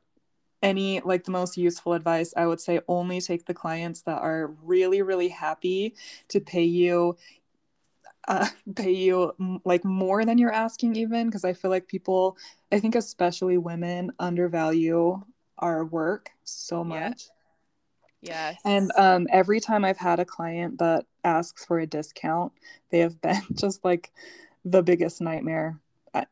any 0.62 1.00
like 1.01 1.24
the 1.24 1.32
most 1.32 1.58
useful 1.58 1.94
advice 1.94 2.34
i 2.36 2.46
would 2.46 2.60
say 2.60 2.82
only 2.88 3.22
take 3.22 3.46
the 3.46 3.53
clients 3.53 4.01
that 4.01 4.22
are 4.22 4.53
really 4.62 5.01
really 5.01 5.30
happy 5.30 5.96
to 6.27 6.39
pay 6.39 6.63
you 6.63 7.15
uh, 8.28 8.48
pay 8.75 8.92
you 8.92 9.34
like 9.66 9.84
more 9.84 10.25
than 10.25 10.38
you're 10.38 10.54
asking 10.54 10.96
even 10.96 11.28
because 11.28 11.46
i 11.46 11.54
feel 11.54 11.72
like 11.72 11.88
people 11.88 12.38
i 12.72 12.80
think 12.80 12.96
especially 12.96 13.58
women 13.58 14.12
undervalue 14.20 15.22
our 15.58 15.86
work 15.86 16.32
so 16.44 16.84
much. 16.84 17.25
Yes. 18.24 18.58
and 18.66 18.92
um, 18.98 19.28
every 19.32 19.60
time 19.60 19.84
i've 19.84 19.98
had 19.98 20.20
a 20.20 20.25
client 20.25 20.78
that 20.80 21.06
asks 21.24 21.66
for 21.66 21.80
a 21.80 21.88
discount 21.88 22.51
they 22.92 23.00
have 23.00 23.20
been 23.22 23.42
just 23.54 23.84
like 23.84 24.12
the 24.63 24.84
biggest 24.84 25.22
nightmare 25.22 25.80
I, 26.13 26.25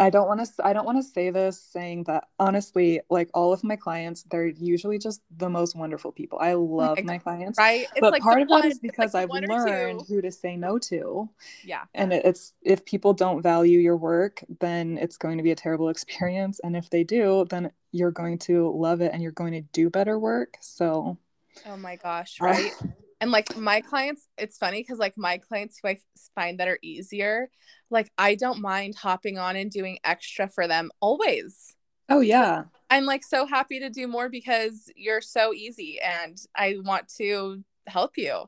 I 0.00 0.10
don't 0.10 0.26
want 0.26 0.44
to 0.44 0.66
I 0.66 0.72
don't 0.72 0.84
want 0.84 0.98
to 0.98 1.02
say 1.02 1.30
this 1.30 1.60
saying 1.60 2.04
that 2.04 2.28
honestly 2.40 3.00
like 3.10 3.30
all 3.32 3.52
of 3.52 3.62
my 3.62 3.76
clients 3.76 4.24
they're 4.24 4.46
usually 4.46 4.98
just 4.98 5.20
the 5.36 5.48
most 5.48 5.76
wonderful 5.76 6.10
people. 6.10 6.38
I 6.40 6.54
love 6.54 7.02
my 7.04 7.18
clients. 7.18 7.58
Right. 7.58 7.86
It's 7.92 8.00
but 8.00 8.12
like 8.12 8.22
part 8.22 8.42
of 8.42 8.48
one, 8.48 8.62
that 8.62 8.72
is 8.72 8.80
because 8.80 9.14
like 9.14 9.30
I've 9.30 9.48
learned 9.48 10.02
who 10.08 10.20
to 10.20 10.32
say 10.32 10.56
no 10.56 10.78
to. 10.78 11.28
Yeah. 11.64 11.84
And 11.94 12.12
it's 12.12 12.54
if 12.62 12.84
people 12.84 13.12
don't 13.12 13.40
value 13.40 13.78
your 13.78 13.96
work, 13.96 14.42
then 14.58 14.98
it's 14.98 15.16
going 15.16 15.36
to 15.36 15.44
be 15.44 15.52
a 15.52 15.56
terrible 15.56 15.90
experience 15.90 16.60
and 16.64 16.76
if 16.76 16.90
they 16.90 17.04
do, 17.04 17.46
then 17.50 17.70
you're 17.92 18.10
going 18.10 18.38
to 18.38 18.70
love 18.76 19.00
it 19.00 19.12
and 19.12 19.22
you're 19.22 19.32
going 19.32 19.52
to 19.52 19.60
do 19.60 19.90
better 19.90 20.18
work. 20.18 20.56
So 20.60 21.18
Oh 21.66 21.76
my 21.76 21.96
gosh, 21.96 22.40
right? 22.40 22.72
And 23.20 23.30
like 23.30 23.56
my 23.56 23.80
clients, 23.80 24.26
it's 24.38 24.56
funny 24.56 24.82
cuz 24.84 24.98
like 24.98 25.14
my 25.16 25.38
clients 25.38 25.78
who 25.80 25.88
I 25.88 25.98
find 26.34 26.58
that 26.60 26.68
are 26.68 26.78
easier, 26.82 27.50
like 27.90 28.10
I 28.16 28.34
don't 28.34 28.60
mind 28.60 28.94
hopping 28.96 29.38
on 29.38 29.56
and 29.56 29.70
doing 29.70 29.98
extra 30.04 30.48
for 30.48 30.66
them 30.66 30.90
always. 31.00 31.74
Oh 32.08 32.20
yeah. 32.20 32.64
I'm 32.90 33.06
like 33.06 33.24
so 33.24 33.46
happy 33.46 33.80
to 33.80 33.88
do 33.88 34.08
more 34.08 34.28
because 34.28 34.90
you're 34.96 35.20
so 35.20 35.54
easy 35.54 36.00
and 36.00 36.36
I 36.56 36.76
want 36.82 37.08
to 37.18 37.62
help 37.86 38.16
you. 38.16 38.46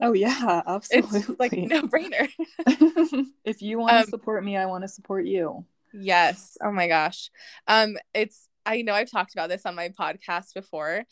oh 0.00 0.12
yeah, 0.12 0.62
absolutely. 0.66 1.20
It's 1.28 1.40
like 1.40 1.52
no 1.52 1.82
brainer. 1.82 2.28
if 3.44 3.62
you 3.62 3.78
want 3.78 3.92
to 3.92 4.00
um, 4.00 4.06
support 4.06 4.44
me, 4.44 4.56
I 4.56 4.66
want 4.66 4.84
to 4.84 4.88
support 4.88 5.26
you. 5.26 5.64
Yes. 5.92 6.58
Oh 6.62 6.70
my 6.70 6.88
gosh. 6.88 7.30
Um 7.66 7.96
it's 8.14 8.48
I 8.66 8.82
know 8.82 8.94
I've 8.94 9.10
talked 9.10 9.32
about 9.32 9.48
this 9.48 9.64
on 9.64 9.74
my 9.74 9.88
podcast 9.88 10.52
before. 10.54 11.04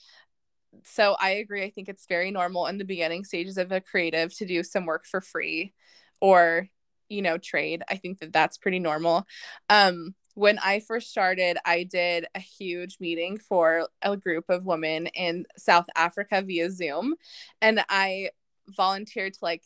So 0.83 1.17
I 1.21 1.31
agree. 1.31 1.65
I 1.65 1.71
think 1.71 1.89
it's 1.89 2.07
very 2.07 2.31
normal 2.31 2.67
in 2.67 2.79
the 2.79 2.85
beginning 2.85 3.25
stages 3.25 3.57
of 3.59 3.73
a 3.73 3.81
creative 3.81 4.35
to 4.37 4.47
do 4.47 4.63
some 4.63 4.87
work 4.87 5.07
for 5.07 5.21
free 5.21 5.73
or 6.21 6.69
you 7.09 7.23
know 7.23 7.39
trade 7.39 7.83
i 7.89 7.97
think 7.97 8.19
that 8.19 8.33
that's 8.33 8.59
pretty 8.59 8.79
normal 8.79 9.27
um 9.69 10.15
when 10.35 10.59
i 10.59 10.81
first 10.81 11.11
started 11.11 11.59
i 11.65 11.85
did 11.85 12.27
a 12.35 12.41
huge 12.41 12.97
meeting 13.01 13.39
for 13.39 13.89
a 14.03 14.17
group 14.17 14.45
of 14.49 14.65
women 14.65 15.07
in 15.09 15.45
south 15.57 15.87
africa 15.97 16.43
via 16.43 16.71
zoom 16.71 17.15
and 17.61 17.85
i 17.89 18.31
volunteered 18.69 19.35
to 19.35 19.39
like 19.43 19.63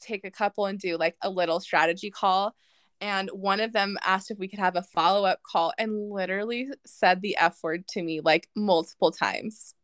take 0.00 0.24
a 0.24 0.30
couple 0.30 0.66
and 0.66 0.80
do 0.80 0.96
like 0.96 1.16
a 1.22 1.30
little 1.30 1.60
strategy 1.60 2.10
call 2.10 2.54
and 3.00 3.30
one 3.30 3.60
of 3.60 3.72
them 3.72 3.96
asked 4.04 4.30
if 4.30 4.38
we 4.38 4.48
could 4.48 4.58
have 4.58 4.76
a 4.76 4.82
follow-up 4.82 5.40
call 5.42 5.72
and 5.78 6.10
literally 6.10 6.68
said 6.84 7.20
the 7.20 7.36
f 7.36 7.58
word 7.62 7.86
to 7.86 8.02
me 8.02 8.20
like 8.20 8.48
multiple 8.56 9.12
times 9.12 9.74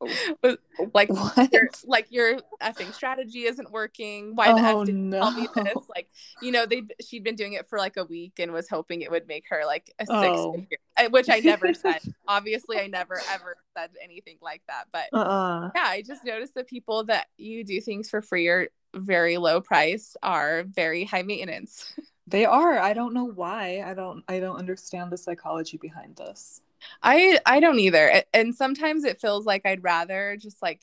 Oh. 0.00 0.36
Oh. 0.42 0.56
like 0.92 1.08
your 1.52 1.68
like 1.86 2.06
your 2.10 2.38
effing 2.62 2.92
strategy 2.92 3.44
isn't 3.44 3.70
working. 3.70 4.34
Why 4.34 4.52
the 4.52 4.66
oh, 4.66 4.80
f 4.80 4.86
did 4.86 4.96
no. 4.96 5.20
tell 5.20 5.32
me 5.32 5.48
this? 5.54 5.74
Like, 5.88 6.08
you 6.42 6.52
know, 6.52 6.66
they 6.66 6.82
she'd 7.00 7.24
been 7.24 7.36
doing 7.36 7.54
it 7.54 7.68
for 7.68 7.78
like 7.78 7.96
a 7.96 8.04
week 8.04 8.38
and 8.38 8.52
was 8.52 8.68
hoping 8.68 9.02
it 9.02 9.10
would 9.10 9.26
make 9.28 9.44
her 9.50 9.62
like 9.64 9.92
a 9.98 10.06
six 10.06 10.18
oh. 10.18 10.52
figure, 10.52 10.78
uh, 10.96 11.08
which 11.10 11.28
I 11.30 11.38
never 11.40 11.72
said. 11.74 12.00
Obviously, 12.26 12.78
I 12.78 12.88
never 12.88 13.20
ever 13.30 13.56
said 13.76 13.90
anything 14.02 14.38
like 14.42 14.62
that. 14.68 14.86
But 14.92 15.08
uh-uh. 15.12 15.70
yeah, 15.74 15.86
I 15.86 16.02
just 16.02 16.24
noticed 16.24 16.54
that 16.54 16.66
people 16.66 17.04
that 17.04 17.28
you 17.36 17.64
do 17.64 17.80
things 17.80 18.10
for 18.10 18.20
free 18.20 18.48
or 18.48 18.68
very 18.94 19.38
low 19.38 19.60
price 19.60 20.16
are 20.22 20.64
very 20.64 21.04
high 21.04 21.22
maintenance. 21.22 21.94
They 22.26 22.46
are. 22.46 22.78
I 22.78 22.94
don't 22.94 23.12
know 23.12 23.26
why. 23.26 23.82
I 23.84 23.92
don't. 23.92 24.24
I 24.26 24.40
don't 24.40 24.56
understand 24.56 25.12
the 25.12 25.18
psychology 25.18 25.76
behind 25.76 26.16
this. 26.16 26.62
I 27.02 27.38
I 27.46 27.60
don't 27.60 27.78
either. 27.78 28.22
And 28.32 28.54
sometimes 28.54 29.04
it 29.04 29.20
feels 29.20 29.46
like 29.46 29.64
I'd 29.64 29.82
rather 29.82 30.36
just 30.40 30.62
like 30.62 30.82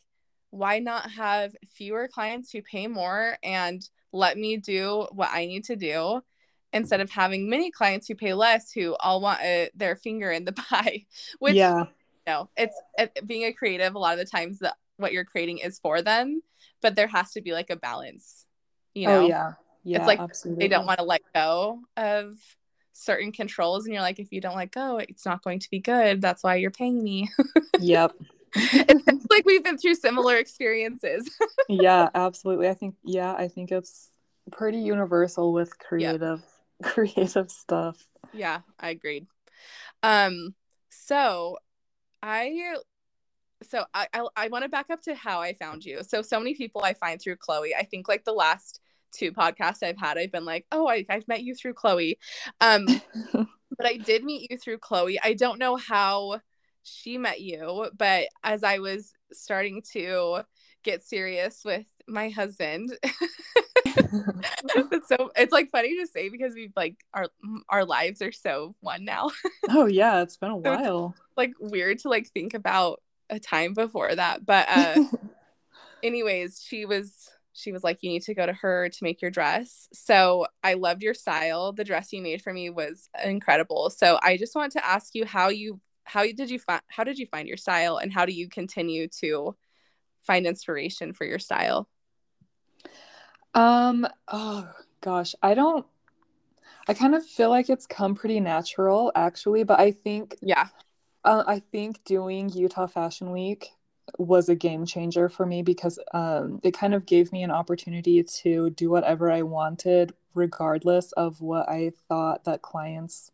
why 0.49 0.79
not 0.79 1.11
have 1.11 1.55
fewer 1.69 2.07
clients 2.07 2.51
who 2.51 2.61
pay 2.61 2.87
more 2.87 3.37
and 3.41 3.87
let 4.11 4.37
me 4.37 4.57
do 4.57 5.07
what 5.11 5.29
I 5.31 5.45
need 5.45 5.63
to 5.65 5.75
do 5.75 6.21
instead 6.73 6.99
of 6.99 7.09
having 7.09 7.49
many 7.49 7.71
clients 7.71 8.07
who 8.07 8.15
pay 8.15 8.33
less 8.33 8.71
who 8.71 8.95
all 8.99 9.21
want 9.21 9.41
a, 9.41 9.69
their 9.75 9.95
finger 9.95 10.31
in 10.31 10.45
the 10.45 10.53
pie. 10.69 11.05
Which 11.39 11.55
yeah. 11.55 11.85
You 12.27 12.33
know, 12.33 12.49
it's 12.55 12.79
it, 12.99 13.25
being 13.25 13.45
a 13.45 13.53
creative 13.53 13.95
a 13.95 13.99
lot 13.99 14.13
of 14.13 14.19
the 14.19 14.25
times 14.25 14.59
that 14.59 14.75
what 14.97 15.11
you're 15.11 15.25
creating 15.25 15.57
is 15.57 15.79
for 15.79 16.03
them, 16.03 16.41
but 16.79 16.95
there 16.95 17.07
has 17.07 17.31
to 17.31 17.41
be 17.41 17.51
like 17.51 17.71
a 17.71 17.75
balance. 17.75 18.45
You 18.93 19.07
oh, 19.07 19.11
know? 19.11 19.19
Oh 19.19 19.27
yeah. 19.27 19.53
Yeah, 19.83 19.97
it's 19.97 20.07
like 20.07 20.19
absolutely. 20.19 20.63
they 20.63 20.67
don't 20.67 20.85
want 20.85 20.99
to 20.99 21.05
let 21.05 21.21
go 21.33 21.79
of 21.97 22.35
certain 22.93 23.31
controls 23.31 23.85
and 23.85 23.93
you're 23.93 24.01
like 24.01 24.19
if 24.19 24.31
you 24.31 24.41
don't 24.41 24.55
let 24.55 24.71
go 24.71 24.97
it's 24.97 25.25
not 25.25 25.43
going 25.43 25.59
to 25.59 25.69
be 25.69 25.79
good. 25.79 26.21
That's 26.21 26.43
why 26.43 26.55
you're 26.55 26.71
paying 26.71 27.03
me. 27.03 27.29
Yep. 27.79 28.13
It's 28.53 29.25
like 29.31 29.45
we've 29.45 29.63
been 29.63 29.77
through 29.77 29.95
similar 29.95 30.35
experiences. 30.37 31.29
Yeah 31.69 32.09
absolutely. 32.13 32.67
I 32.67 32.73
think 32.73 32.95
yeah 33.03 33.33
i 33.33 33.47
think 33.47 33.71
it's 33.71 34.09
pretty 34.51 34.79
universal 34.79 35.53
with 35.53 35.77
creative 35.79 36.43
yep. 36.83 36.93
creative 36.93 37.49
stuff. 37.49 38.05
Yeah 38.33 38.61
i 38.79 38.89
agreed. 38.89 39.25
Um 40.03 40.53
so 40.89 41.57
i 42.21 42.75
so 43.63 43.85
i 43.93 44.07
i, 44.13 44.27
I 44.35 44.47
want 44.49 44.63
to 44.63 44.69
back 44.69 44.89
up 44.89 45.01
to 45.03 45.15
how 45.15 45.39
i 45.41 45.53
found 45.53 45.85
you. 45.85 46.03
So 46.03 46.21
so 46.21 46.37
many 46.39 46.53
people 46.53 46.83
i 46.83 46.93
find 46.93 47.19
through 47.21 47.37
chloe. 47.37 47.73
I 47.73 47.83
think 47.83 48.07
like 48.07 48.25
the 48.25 48.33
last 48.33 48.79
two 49.11 49.31
podcasts 49.31 49.83
I've 49.83 49.97
had, 49.97 50.17
I've 50.17 50.31
been 50.31 50.45
like, 50.45 50.65
oh, 50.71 50.87
I, 50.87 51.05
I've 51.09 51.27
met 51.27 51.43
you 51.43 51.55
through 51.55 51.73
Chloe. 51.73 52.17
Um, 52.59 52.85
but 53.33 53.85
I 53.85 53.97
did 53.97 54.23
meet 54.23 54.49
you 54.49 54.57
through 54.57 54.79
Chloe. 54.79 55.19
I 55.21 55.33
don't 55.33 55.59
know 55.59 55.75
how 55.75 56.41
she 56.83 57.17
met 57.17 57.41
you, 57.41 57.89
but 57.97 58.27
as 58.43 58.63
I 58.63 58.79
was 58.79 59.13
starting 59.31 59.81
to 59.93 60.41
get 60.83 61.03
serious 61.03 61.61
with 61.63 61.85
my 62.07 62.29
husband, 62.29 62.97
it's 63.85 65.07
so 65.07 65.31
it's 65.35 65.51
like 65.51 65.69
funny 65.71 65.97
to 65.97 66.07
say 66.07 66.29
because 66.29 66.53
we've 66.53 66.73
like 66.75 66.95
our 67.13 67.27
our 67.69 67.85
lives 67.85 68.21
are 68.21 68.31
so 68.31 68.75
one 68.79 69.05
now. 69.05 69.29
oh 69.69 69.85
yeah, 69.85 70.21
it's 70.21 70.37
been 70.37 70.51
a 70.51 70.57
while. 70.57 71.13
So 71.15 71.23
like 71.37 71.53
weird 71.59 71.99
to 71.99 72.09
like 72.09 72.27
think 72.27 72.53
about 72.53 73.01
a 73.29 73.39
time 73.39 73.73
before 73.73 74.13
that, 74.13 74.45
but 74.45 74.67
uh 74.69 75.03
anyways, 76.03 76.63
she 76.65 76.85
was 76.85 77.29
she 77.53 77.71
was 77.71 77.83
like, 77.83 77.99
You 78.01 78.09
need 78.09 78.23
to 78.23 78.33
go 78.33 78.45
to 78.45 78.53
her 78.53 78.89
to 78.89 79.03
make 79.03 79.21
your 79.21 79.31
dress. 79.31 79.87
So 79.93 80.47
I 80.63 80.75
loved 80.75 81.03
your 81.03 81.13
style. 81.13 81.73
The 81.73 81.83
dress 81.83 82.13
you 82.13 82.21
made 82.21 82.41
for 82.41 82.53
me 82.53 82.69
was 82.69 83.09
incredible. 83.23 83.89
So 83.89 84.19
I 84.21 84.37
just 84.37 84.55
want 84.55 84.73
to 84.73 84.85
ask 84.85 85.13
you 85.15 85.25
how 85.25 85.49
you 85.49 85.79
how 86.03 86.23
did 86.23 86.49
you 86.49 86.59
find 86.59 86.81
how 86.87 87.03
did 87.03 87.17
you 87.17 87.27
find 87.27 87.47
your 87.47 87.57
style 87.57 87.97
and 87.97 88.11
how 88.11 88.25
do 88.25 88.33
you 88.33 88.49
continue 88.49 89.07
to 89.19 89.55
find 90.23 90.45
inspiration 90.45 91.13
for 91.13 91.25
your 91.25 91.39
style? 91.39 91.89
Um 93.53 94.07
oh 94.27 94.69
gosh, 95.01 95.35
I 95.41 95.53
don't 95.53 95.85
I 96.87 96.93
kind 96.93 97.15
of 97.15 97.25
feel 97.25 97.49
like 97.49 97.69
it's 97.69 97.85
come 97.85 98.15
pretty 98.15 98.39
natural 98.39 99.11
actually, 99.15 99.63
but 99.63 99.79
I 99.79 99.91
think 99.91 100.35
yeah. 100.41 100.67
Uh, 101.23 101.43
I 101.45 101.59
think 101.59 102.03
doing 102.03 102.49
Utah 102.49 102.87
Fashion 102.87 103.31
Week 103.31 103.69
was 104.17 104.49
a 104.49 104.55
game 104.55 104.85
changer 104.85 105.29
for 105.29 105.45
me 105.45 105.61
because 105.61 105.99
um, 106.13 106.59
it 106.63 106.73
kind 106.73 106.93
of 106.93 107.05
gave 107.05 107.31
me 107.31 107.43
an 107.43 107.51
opportunity 107.51 108.23
to 108.23 108.69
do 108.71 108.89
whatever 108.89 109.31
I 109.31 109.41
wanted, 109.41 110.13
regardless 110.33 111.11
of 111.13 111.41
what 111.41 111.69
I 111.69 111.91
thought 112.07 112.43
that 112.45 112.61
clients 112.61 113.31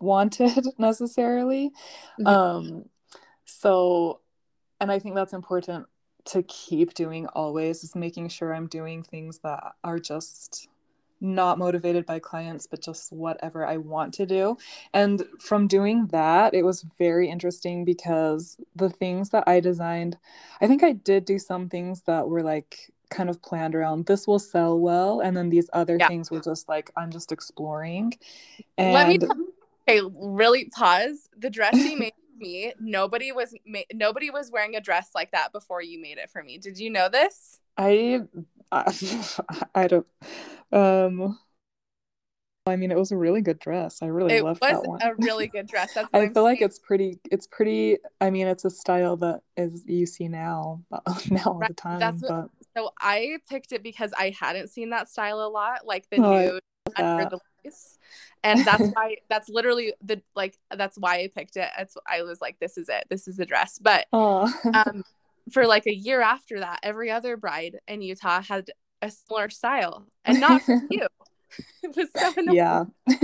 wanted 0.00 0.66
necessarily. 0.78 1.72
Mm-hmm. 2.20 2.26
Um, 2.26 2.84
so, 3.44 4.20
and 4.80 4.90
I 4.90 4.98
think 4.98 5.14
that's 5.14 5.32
important 5.32 5.86
to 6.26 6.42
keep 6.44 6.94
doing 6.94 7.26
always 7.28 7.84
is 7.84 7.94
making 7.94 8.28
sure 8.28 8.54
I'm 8.54 8.66
doing 8.66 9.02
things 9.02 9.40
that 9.40 9.74
are 9.82 9.98
just 9.98 10.68
not 11.20 11.58
motivated 11.58 12.06
by 12.06 12.18
clients, 12.18 12.66
but 12.66 12.82
just 12.82 13.12
whatever 13.12 13.66
I 13.66 13.76
want 13.78 14.14
to 14.14 14.26
do. 14.26 14.56
And 14.92 15.24
from 15.40 15.66
doing 15.66 16.06
that, 16.08 16.54
it 16.54 16.64
was 16.64 16.84
very 16.98 17.28
interesting 17.28 17.84
because 17.84 18.56
the 18.76 18.90
things 18.90 19.30
that 19.30 19.44
I 19.46 19.60
designed, 19.60 20.18
I 20.60 20.66
think 20.66 20.82
I 20.82 20.92
did 20.92 21.24
do 21.24 21.38
some 21.38 21.68
things 21.68 22.02
that 22.02 22.28
were 22.28 22.42
like 22.42 22.92
kind 23.10 23.30
of 23.30 23.40
planned 23.42 23.74
around 23.74 24.06
this 24.06 24.26
will 24.26 24.38
sell 24.38 24.78
well. 24.78 25.20
And 25.20 25.36
then 25.36 25.48
these 25.48 25.70
other 25.72 25.96
yeah. 25.98 26.08
things 26.08 26.30
were 26.30 26.40
just 26.40 26.68
like, 26.68 26.90
I'm 26.96 27.10
just 27.10 27.32
exploring. 27.32 28.14
And 28.76 28.92
let 28.92 29.08
me, 29.08 29.18
okay, 29.88 30.02
really 30.14 30.66
pause. 30.66 31.28
The 31.38 31.50
dress 31.50 31.74
you 31.74 31.96
made 31.98 32.12
me, 32.38 32.72
nobody 32.80 33.32
was, 33.32 33.54
ma- 33.66 33.80
nobody 33.92 34.30
was 34.30 34.50
wearing 34.50 34.76
a 34.76 34.80
dress 34.80 35.10
like 35.14 35.30
that 35.32 35.52
before 35.52 35.82
you 35.82 36.00
made 36.00 36.18
it 36.18 36.30
for 36.30 36.42
me. 36.42 36.58
Did 36.58 36.78
you 36.78 36.90
know 36.90 37.08
this? 37.08 37.60
I, 37.76 38.22
I, 38.72 38.92
I 39.74 39.86
don't, 39.86 40.06
um, 40.72 41.38
I 42.66 42.76
mean, 42.76 42.90
it 42.90 42.96
was 42.96 43.12
a 43.12 43.16
really 43.16 43.42
good 43.42 43.58
dress. 43.58 44.00
I 44.00 44.06
really 44.06 44.36
it 44.36 44.44
loved 44.44 44.62
that 44.62 44.86
one. 44.86 45.00
It 45.02 45.18
was 45.18 45.26
a 45.26 45.30
really 45.30 45.46
good 45.52 45.66
dress. 45.66 45.92
That's 45.92 46.08
I 46.14 46.26
feel 46.26 46.34
saying. 46.34 46.44
like 46.44 46.62
it's 46.62 46.78
pretty. 46.78 47.18
It's 47.30 47.46
pretty. 47.46 47.98
I 48.20 48.30
mean, 48.30 48.46
it's 48.46 48.64
a 48.64 48.70
style 48.70 49.16
that 49.18 49.40
is 49.56 49.84
you 49.86 50.06
see 50.06 50.28
now, 50.28 50.82
now 51.30 51.42
all 51.44 51.62
the 51.66 51.74
time. 51.74 52.00
That's 52.00 52.22
what, 52.22 52.48
so 52.76 52.90
I 53.00 53.38
picked 53.50 53.72
it 53.72 53.82
because 53.82 54.12
I 54.18 54.34
hadn't 54.38 54.68
seen 54.68 54.90
that 54.90 55.08
style 55.10 55.42
a 55.42 55.48
lot, 55.48 55.86
like 55.86 56.08
the 56.08 56.16
oh, 56.16 56.38
nude 56.38 56.60
under 56.96 57.28
the 57.28 57.38
lace, 57.64 57.98
and 58.42 58.64
that's 58.64 58.88
why. 58.94 59.16
that's 59.28 59.50
literally 59.50 59.92
the 60.02 60.22
like. 60.34 60.58
That's 60.74 60.96
why 60.96 61.16
I 61.16 61.28
picked 61.34 61.56
it. 61.56 61.68
It's. 61.78 61.98
I 62.06 62.22
was 62.22 62.40
like, 62.40 62.58
this 62.60 62.78
is 62.78 62.88
it. 62.88 63.04
This 63.10 63.28
is 63.28 63.36
the 63.36 63.44
dress. 63.44 63.78
But 63.78 64.06
oh. 64.14 64.50
um, 64.72 65.04
for 65.52 65.66
like 65.66 65.86
a 65.86 65.94
year 65.94 66.22
after 66.22 66.60
that, 66.60 66.80
every 66.82 67.10
other 67.10 67.36
bride 67.36 67.78
in 67.86 68.00
Utah 68.00 68.40
had 68.40 68.70
a 69.04 69.10
similar 69.10 69.50
style, 69.50 70.06
and 70.24 70.40
not 70.40 70.62
for 70.62 70.80
you. 70.90 71.06
it 71.82 71.96
was 71.96 72.08
so 72.16 72.32
annoying. 72.36 72.56
Yeah. 72.56 72.84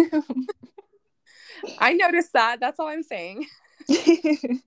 I 1.78 1.92
noticed 1.94 2.32
that. 2.34 2.60
That's 2.60 2.78
all 2.78 2.88
I'm 2.88 3.02
saying. 3.02 3.46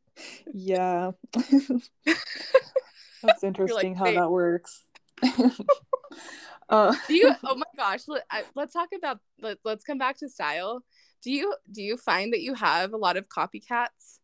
yeah. 0.53 1.11
That's 3.23 3.43
interesting 3.43 3.95
like, 3.95 3.97
how 3.97 4.21
that 4.21 4.29
works. 4.29 4.83
uh, 6.69 6.93
do 7.07 7.13
you? 7.13 7.33
Oh 7.43 7.55
my 7.55 7.65
gosh! 7.77 8.01
Let, 8.07 8.23
us 8.31 8.73
talk 8.73 8.89
about. 8.95 9.19
Let, 9.41 9.57
let's 9.63 9.83
come 9.83 9.97
back 9.97 10.17
to 10.19 10.29
style. 10.29 10.83
Do 11.23 11.31
you 11.31 11.55
do 11.71 11.81
you 11.81 11.97
find 11.97 12.33
that 12.33 12.41
you 12.41 12.53
have 12.53 12.93
a 12.93 12.97
lot 12.97 13.17
of 13.17 13.29
copycats? 13.29 14.19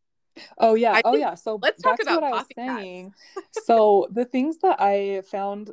Oh 0.58 0.76
yeah. 0.76 0.94
I 0.94 1.02
oh 1.06 1.16
yeah. 1.16 1.36
So 1.36 1.60
let's 1.62 1.82
talk 1.82 2.02
about 2.02 2.22
what 2.22 2.34
I 2.34 2.38
was 2.38 2.46
saying. 2.56 3.14
so 3.64 4.08
the 4.12 4.26
things 4.26 4.58
that 4.60 4.82
I 4.82 5.22
found 5.22 5.72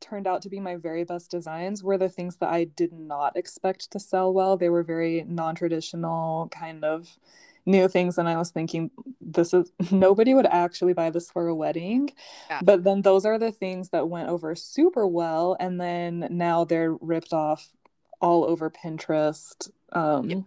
turned 0.00 0.26
out 0.26 0.42
to 0.42 0.48
be 0.48 0.60
my 0.60 0.76
very 0.76 1.04
best 1.04 1.30
designs 1.30 1.82
were 1.82 1.98
the 1.98 2.08
things 2.08 2.36
that 2.36 2.50
I 2.50 2.64
did 2.64 2.92
not 2.92 3.36
expect 3.36 3.90
to 3.92 4.00
sell 4.00 4.32
well. 4.32 4.56
They 4.56 4.68
were 4.68 4.82
very 4.82 5.24
non-traditional 5.26 6.48
kind 6.50 6.84
of 6.84 7.18
new 7.66 7.88
things 7.88 8.16
and 8.18 8.28
I 8.28 8.36
was 8.36 8.50
thinking 8.50 8.90
this 9.20 9.52
is 9.52 9.72
nobody 9.90 10.34
would 10.34 10.46
actually 10.46 10.92
buy 10.94 11.10
this 11.10 11.30
for 11.30 11.48
a 11.48 11.54
wedding. 11.54 12.10
Yeah. 12.48 12.60
But 12.62 12.84
then 12.84 13.02
those 13.02 13.24
are 13.24 13.38
the 13.38 13.52
things 13.52 13.90
that 13.90 14.08
went 14.08 14.28
over 14.28 14.54
super 14.54 15.06
well 15.06 15.56
and 15.60 15.80
then 15.80 16.26
now 16.30 16.64
they're 16.64 16.94
ripped 16.94 17.32
off 17.32 17.72
all 18.20 18.44
over 18.44 18.70
Pinterest. 18.70 19.70
Um, 19.92 20.30
yep. 20.30 20.38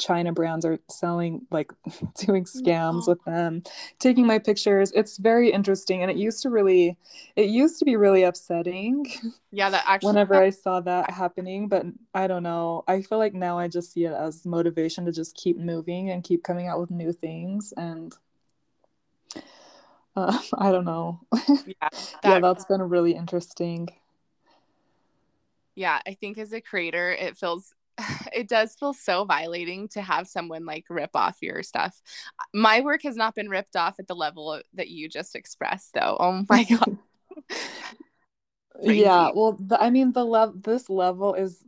China 0.00 0.32
brands 0.32 0.64
are 0.64 0.78
selling 0.88 1.46
like 1.50 1.72
doing 2.18 2.44
scams 2.44 3.06
with 3.06 3.22
them, 3.24 3.62
taking 3.98 4.26
my 4.26 4.38
pictures. 4.38 4.90
It's 4.92 5.18
very 5.18 5.52
interesting 5.52 6.02
and 6.02 6.10
it 6.10 6.16
used 6.16 6.42
to 6.42 6.50
really 6.50 6.96
it 7.36 7.50
used 7.50 7.78
to 7.78 7.84
be 7.84 7.96
really 7.96 8.24
upsetting. 8.24 9.06
Yeah, 9.52 9.68
that 9.70 9.82
actually 9.84 10.06
whenever 10.06 10.34
I 10.36 10.50
saw 10.50 10.78
that 10.82 11.10
happening, 11.10 11.66
but 11.66 11.84
I 12.14 12.28
don't 12.28 12.44
know. 12.44 12.84
I 12.86 13.02
feel 13.02 13.18
like 13.18 13.34
now 13.34 13.58
I 13.58 13.66
just 13.66 13.92
see 13.92 14.04
it 14.04 14.12
as 14.12 14.46
motivation 14.46 15.04
to 15.06 15.12
just 15.12 15.34
keep 15.34 15.58
moving 15.58 16.10
and 16.10 16.22
keep 16.22 16.44
coming 16.44 16.68
out 16.68 16.80
with 16.80 16.92
new 16.92 17.12
things 17.12 17.74
and 17.76 18.14
uh, 20.16 20.38
I 20.56 20.70
don't 20.70 20.84
know. 20.84 21.20
Yeah, 21.66 21.88
that, 21.90 22.20
yeah, 22.24 22.38
that's 22.40 22.64
been 22.64 22.82
really 22.82 23.14
interesting. 23.14 23.88
Yeah, 25.74 26.00
I 26.06 26.14
think 26.14 26.38
as 26.38 26.52
a 26.52 26.60
creator, 26.60 27.10
it 27.10 27.36
feels 27.36 27.74
it 28.32 28.48
does 28.48 28.74
feel 28.74 28.92
so 28.92 29.24
violating 29.24 29.88
to 29.88 30.02
have 30.02 30.26
someone 30.26 30.64
like 30.64 30.84
rip 30.88 31.10
off 31.14 31.38
your 31.40 31.62
stuff. 31.62 32.00
My 32.54 32.80
work 32.80 33.02
has 33.02 33.16
not 33.16 33.34
been 33.34 33.48
ripped 33.48 33.76
off 33.76 33.98
at 33.98 34.08
the 34.08 34.14
level 34.14 34.60
that 34.74 34.88
you 34.88 35.08
just 35.08 35.34
expressed, 35.34 35.94
though. 35.94 36.16
Oh 36.18 36.44
my 36.48 36.64
god. 36.70 36.98
yeah, 38.82 39.30
well, 39.34 39.52
the, 39.60 39.80
I 39.80 39.90
mean, 39.90 40.12
the 40.12 40.24
level 40.24 40.54
this 40.62 40.88
level 40.88 41.34
is 41.34 41.64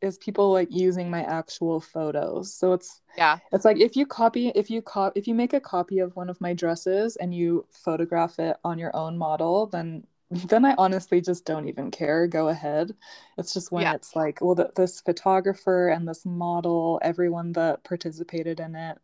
is 0.00 0.18
people 0.18 0.52
like 0.52 0.68
using 0.70 1.10
my 1.10 1.22
actual 1.24 1.80
photos. 1.80 2.54
So 2.54 2.72
it's 2.72 3.00
yeah, 3.16 3.38
it's 3.52 3.64
like 3.64 3.78
if 3.80 3.96
you 3.96 4.06
copy 4.06 4.48
if 4.54 4.70
you 4.70 4.82
cop 4.82 5.16
if 5.16 5.26
you 5.26 5.34
make 5.34 5.52
a 5.52 5.60
copy 5.60 5.98
of 5.98 6.14
one 6.16 6.30
of 6.30 6.40
my 6.40 6.54
dresses 6.54 7.16
and 7.16 7.34
you 7.34 7.66
photograph 7.70 8.38
it 8.38 8.56
on 8.64 8.78
your 8.78 8.94
own 8.94 9.18
model, 9.18 9.66
then 9.66 10.06
then 10.36 10.64
I 10.64 10.74
honestly 10.78 11.20
just 11.20 11.44
don't 11.44 11.68
even 11.68 11.90
care. 11.90 12.26
Go 12.26 12.48
ahead. 12.48 12.94
It's 13.38 13.52
just 13.52 13.70
when 13.72 13.82
yeah. 13.82 13.94
it's 13.94 14.16
like, 14.16 14.40
well, 14.40 14.54
the, 14.54 14.70
this 14.74 15.00
photographer 15.00 15.88
and 15.88 16.08
this 16.08 16.24
model, 16.24 17.00
everyone 17.02 17.52
that 17.52 17.84
participated 17.84 18.60
in 18.60 18.74
it, 18.74 18.98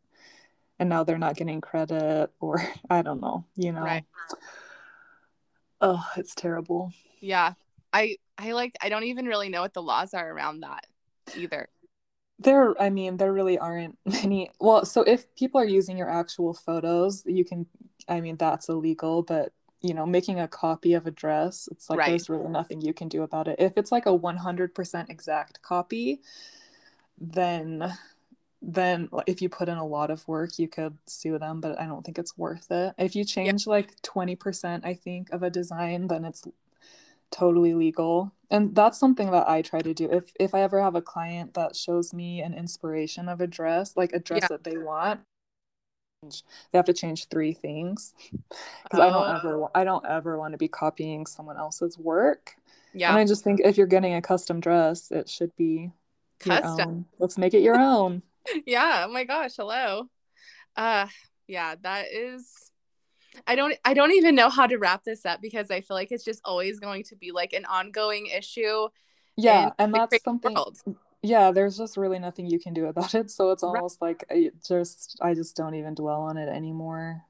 and 0.79 0.89
now 0.89 1.05
they're 1.05 1.19
not 1.19 1.37
getting 1.37 1.61
credit, 1.61 2.31
or 2.41 2.63
I 2.91 3.03
don't 3.03 3.21
know, 3.21 3.45
you 3.57 3.73
know. 3.73 3.83
Right. 3.83 4.05
Oh, 5.81 6.05
it's 6.17 6.35
terrible. 6.35 6.93
Yeah. 7.21 7.55
I 7.93 8.17
I 8.39 8.53
like 8.53 8.77
I 8.81 8.89
don't 8.89 9.05
even 9.05 9.27
really 9.27 9.49
know 9.49 9.63
what 9.63 9.75
the 9.75 9.83
laws 9.83 10.15
are 10.15 10.31
around 10.31 10.61
that 10.61 10.87
either. 11.37 11.69
There, 12.39 12.81
I 12.81 12.89
mean, 12.89 13.19
there 13.19 13.33
really 13.33 13.59
aren't 13.59 13.99
many. 14.07 14.51
Well, 14.61 14.85
so 14.85 15.03
if 15.03 15.35
people 15.35 15.61
are 15.61 15.67
using 15.67 15.99
your 15.99 16.09
actual 16.09 16.55
photos, 16.55 17.23
you 17.27 17.45
can, 17.45 17.67
I 18.09 18.21
mean, 18.21 18.37
that's 18.37 18.69
illegal, 18.69 19.23
but 19.23 19.53
you 19.83 19.95
know 19.95 20.07
making 20.07 20.41
a 20.41 20.49
copy 20.49 20.95
of 20.95 21.07
a 21.07 21.11
dress 21.11 21.69
it's 21.73 21.89
like 21.89 21.99
right. 21.99 22.11
there's 22.11 22.29
really 22.29 22.49
nothing 22.49 22.81
you 22.81 22.93
can 22.93 23.09
do 23.09 23.23
about 23.23 23.49
it 23.49 23.57
if 23.59 23.73
it's 23.77 23.93
like 23.93 24.07
a 24.07 24.19
100% 24.19 25.11
exact 25.11 25.63
copy 25.63 26.21
then 27.19 27.93
then 28.63 29.09
if 29.27 29.41
you 29.41 29.49
put 29.49 29.69
in 29.69 29.79
a 29.79 29.87
lot 29.87 30.11
of 30.11 30.27
work 30.29 30.59
you 30.59 30.69
could 30.69 30.97
sue 31.07 31.39
them 31.39 31.61
but 31.61 31.79
i 31.81 31.87
don't 31.87 32.05
think 32.05 32.19
it's 32.19 32.37
worth 32.37 32.71
it 32.71 32.95
if 32.99 33.17
you 33.17 33.25
change 33.25 33.67
yeah. 33.67 33.71
like 33.71 34.01
20% 34.03 34.85
i 34.85 34.95
think 34.95 35.31
of 35.31 35.43
a 35.43 35.51
design 35.51 36.07
then 36.09 36.25
it's 36.25 36.45
totally 37.31 37.75
legal 37.75 38.33
and 38.51 38.75
that's 38.75 38.99
something 38.99 39.31
that 39.31 39.49
i 39.49 39.63
try 39.63 39.81
to 39.81 39.95
do 39.95 40.11
if 40.11 40.33
if 40.39 40.55
i 40.55 40.61
ever 40.61 40.83
have 40.83 40.97
a 40.97 41.03
client 41.03 41.55
that 41.55 41.77
shows 41.77 42.13
me 42.13 42.43
an 42.43 42.53
inspiration 42.53 43.29
of 43.29 43.41
a 43.41 43.47
dress 43.47 43.97
like 43.97 44.13
a 44.13 44.19
dress 44.19 44.43
yeah. 44.43 44.49
that 44.49 44.65
they 44.65 44.77
want 44.77 45.21
they 46.23 46.79
have 46.79 46.85
to 46.87 46.93
change 46.93 47.29
three 47.29 47.55
things 47.55 48.15
because 48.83 49.01
oh. 49.01 49.03
I 49.03 49.11
don't 49.11 49.37
ever 49.37 49.69
I 49.75 49.85
don't 49.85 50.05
ever 50.07 50.39
want 50.39 50.53
to 50.53 50.59
be 50.59 50.69
copying 50.69 51.27
someone 51.27 51.57
else's 51.57 51.99
work. 51.99 52.55
Yeah. 52.93 53.11
And 53.11 53.19
I 53.19 53.25
just 53.25 53.43
think 53.43 53.61
if 53.65 53.79
you're 53.79 53.87
getting 53.87 54.15
a 54.15 54.23
custom 54.23 54.61
dress, 54.61 55.11
it 55.11 55.29
should 55.29 55.55
be 55.57 55.91
custom. 56.39 57.07
Let's 57.19 57.39
make 57.39 57.55
it 57.55 57.63
your 57.63 57.79
own. 57.79 58.23
yeah. 58.67 59.07
Oh 59.07 59.13
my 59.13 59.25
gosh. 59.25 59.57
Hello. 59.57 60.09
Uh 60.77 61.07
yeah, 61.47 61.75
that 61.83 62.13
is 62.13 62.71
I 63.47 63.55
don't 63.55 63.75
I 63.85 63.95
don't 63.95 64.13
even 64.13 64.35
know 64.35 64.51
how 64.51 64.67
to 64.67 64.77
wrap 64.77 65.05
this 65.05 65.25
up 65.25 65.41
because 65.41 65.71
I 65.71 65.81
feel 65.81 65.97
like 65.97 66.13
it's 66.13 66.25
just 66.25 66.43
always 66.45 66.81
going 66.81 67.05
to 67.05 67.17
be 67.17 67.33
like 67.33 67.55
an 67.55 67.65
ongoing 67.65 68.27
issue. 68.27 68.89
Yeah, 69.37 69.71
and 69.79 69.95
that's 69.95 70.23
something 70.23 70.53
world. 70.53 70.79
Yeah, 71.23 71.51
there's 71.51 71.77
just 71.77 71.97
really 71.97 72.19
nothing 72.19 72.47
you 72.47 72.59
can 72.59 72.73
do 72.73 72.87
about 72.87 73.15
it. 73.15 73.31
So 73.31 73.51
it's 73.51 73.63
almost 73.63 73.99
right. 74.01 74.09
like 74.09 74.25
I 74.31 74.51
just 74.67 75.19
I 75.21 75.35
just 75.35 75.57
don't 75.57 75.75
even 75.75 75.95
dwell 75.95 76.23
on 76.23 76.37
it 76.37 76.49
anymore. 76.49 77.23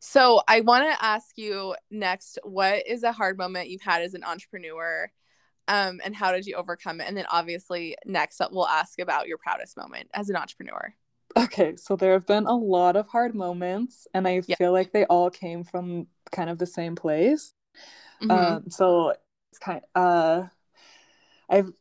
So 0.00 0.42
I 0.48 0.60
want 0.60 0.84
to 0.84 1.04
ask 1.04 1.38
you 1.38 1.76
next, 1.90 2.38
what 2.42 2.86
is 2.86 3.02
a 3.02 3.12
hard 3.12 3.38
moment 3.38 3.70
you've 3.70 3.80
had 3.80 4.02
as 4.02 4.14
an 4.14 4.24
entrepreneur? 4.24 5.10
Um, 5.68 6.00
and 6.04 6.14
how 6.14 6.32
did 6.32 6.44
you 6.44 6.56
overcome 6.56 7.00
it? 7.00 7.08
And 7.08 7.16
then 7.16 7.26
obviously 7.30 7.96
next 8.04 8.40
up 8.40 8.52
we'll 8.52 8.66
ask 8.66 8.98
about 8.98 9.28
your 9.28 9.38
proudest 9.38 9.76
moment 9.76 10.10
as 10.12 10.28
an 10.28 10.36
entrepreneur. 10.36 10.92
Okay, 11.36 11.76
so 11.76 11.96
there 11.96 12.12
have 12.12 12.26
been 12.26 12.46
a 12.46 12.54
lot 12.54 12.94
of 12.96 13.06
hard 13.06 13.34
moments, 13.34 14.06
and 14.12 14.28
I 14.28 14.42
yeah. 14.46 14.56
feel 14.56 14.72
like 14.72 14.92
they 14.92 15.06
all 15.06 15.30
came 15.30 15.64
from 15.64 16.08
kind 16.30 16.50
of 16.50 16.58
the 16.58 16.66
same 16.66 16.94
place. 16.94 17.54
Mm-hmm. 18.22 18.30
Um, 18.30 18.64
so 18.68 19.14
it's 19.50 19.58
kind 19.58 19.80
of, 19.94 20.02
uh, 20.02 20.48
I've 21.48 21.72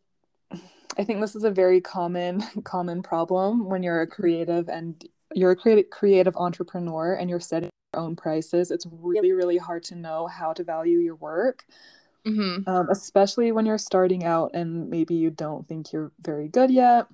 I 0.98 1.04
think 1.04 1.22
this 1.22 1.36
is 1.36 1.44
a 1.44 1.52
very 1.52 1.82
common 1.82 2.44
common 2.64 3.02
problem 3.02 3.66
when 3.66 3.84
you're 3.84 4.02
a 4.02 4.08
creative 4.08 4.70
and 4.70 5.04
you're 5.34 5.52
a 5.52 5.56
creative 5.56 5.90
creative 5.90 6.36
entrepreneur 6.36 7.14
and 7.14 7.30
you're 7.30 7.40
setting 7.40 7.70
your 7.94 8.04
own 8.04 8.16
prices. 8.16 8.72
It's 8.72 8.88
really 8.92 9.32
really 9.32 9.58
hard 9.58 9.84
to 9.86 9.96
know 9.96 10.28
how 10.28 10.54
to 10.54 10.64
value 10.64 11.00
your 11.00 11.16
work. 11.16 11.66
Mm-hmm. 12.26 12.70
Um, 12.70 12.88
especially 12.92 13.52
when 13.52 13.66
you're 13.66 13.80
starting 13.80 14.24
out 14.26 14.52
and 14.54 14.92
maybe 14.92 15.16
you 15.16 15.32
don't 15.32 15.68
think 15.68 15.92
you're 15.92 16.12
very 16.22 16.48
good 16.48 16.70
yet 16.70 17.08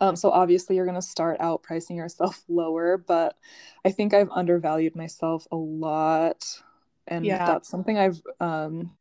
um, 0.00 0.16
so 0.16 0.30
obviously, 0.30 0.76
you're 0.76 0.84
going 0.84 0.96
to 0.96 1.02
start 1.02 1.38
out 1.40 1.62
pricing 1.62 1.96
yourself 1.96 2.42
lower, 2.48 2.98
but 2.98 3.36
I 3.84 3.90
think 3.90 4.14
I've 4.14 4.30
undervalued 4.30 4.96
myself 4.96 5.46
a 5.50 5.56
lot. 5.56 6.62
And 7.06 7.24
yeah. 7.24 7.46
that's 7.46 7.68
something 7.68 7.96
I've 7.96 8.20
um, 8.40 8.96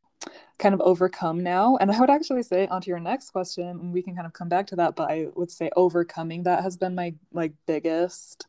kind 0.58 0.73
of 0.73 0.82
overcome 0.82 1.43
now. 1.43 1.78
And 1.78 1.91
I 1.91 1.99
would 1.99 2.10
actually 2.10 2.43
say, 2.43 2.67
onto 2.67 2.89
your 2.89 2.99
next 2.99 3.32
question, 3.32 3.67
and 3.67 3.93
we 3.93 4.01
can 4.01 4.15
kind 4.15 4.25
of 4.25 4.34
come 4.34 4.49
back 4.49 4.67
to 4.67 4.75
that, 4.78 4.95
but 4.95 5.10
I 5.10 5.28
would 5.36 5.51
say 5.51 5.69
overcoming 5.75 6.43
that 6.43 6.63
has 6.63 6.78
been 6.78 6.95
my 6.95 7.13
like 7.34 7.54
biggest 7.65 8.47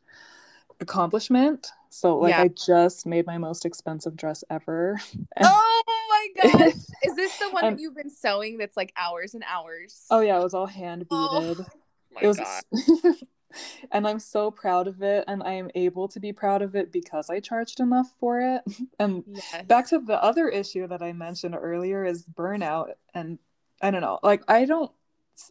accomplishment. 0.79 1.67
So 1.89 2.17
like 2.17 2.31
yeah. 2.31 2.43
I 2.43 2.47
just 2.49 3.05
made 3.05 3.25
my 3.25 3.37
most 3.37 3.65
expensive 3.65 4.15
dress 4.15 4.43
ever. 4.49 4.99
oh 5.41 5.83
my 6.09 6.27
gosh. 6.41 6.73
Is 7.03 7.15
this 7.15 7.37
the 7.37 7.49
one 7.49 7.65
and, 7.65 7.77
that 7.77 7.81
you've 7.81 7.95
been 7.95 8.09
sewing 8.09 8.57
that's 8.57 8.77
like 8.77 8.93
hours 8.97 9.33
and 9.33 9.43
hours? 9.47 10.05
Oh 10.09 10.21
yeah, 10.21 10.39
it 10.39 10.43
was 10.43 10.53
all 10.53 10.65
hand 10.65 11.05
oh 11.09 11.39
beaded. 11.39 11.65
Oh 11.65 12.19
it 12.21 12.27
was 12.27 12.39
and 13.91 14.07
i'm 14.07 14.19
so 14.19 14.51
proud 14.51 14.87
of 14.87 15.01
it 15.01 15.23
and 15.27 15.43
i 15.43 15.51
am 15.53 15.69
able 15.75 16.07
to 16.07 16.19
be 16.19 16.31
proud 16.33 16.61
of 16.61 16.75
it 16.75 16.91
because 16.91 17.29
i 17.29 17.39
charged 17.39 17.79
enough 17.79 18.13
for 18.19 18.39
it 18.39 18.61
and 18.99 19.23
yes. 19.27 19.63
back 19.67 19.87
to 19.87 19.99
the 19.99 20.21
other 20.23 20.47
issue 20.47 20.87
that 20.87 21.01
i 21.01 21.13
mentioned 21.13 21.55
earlier 21.59 22.05
is 22.05 22.25
burnout 22.25 22.91
and 23.13 23.39
i 23.81 23.91
don't 23.91 24.01
know 24.01 24.19
like 24.23 24.43
i 24.47 24.65
don't 24.65 24.91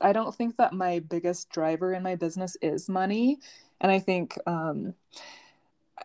i 0.00 0.12
don't 0.12 0.34
think 0.34 0.56
that 0.56 0.72
my 0.72 0.98
biggest 0.98 1.48
driver 1.50 1.92
in 1.92 2.02
my 2.02 2.14
business 2.14 2.56
is 2.62 2.88
money 2.88 3.38
and 3.80 3.90
i 3.90 3.98
think 3.98 4.38
um 4.46 4.94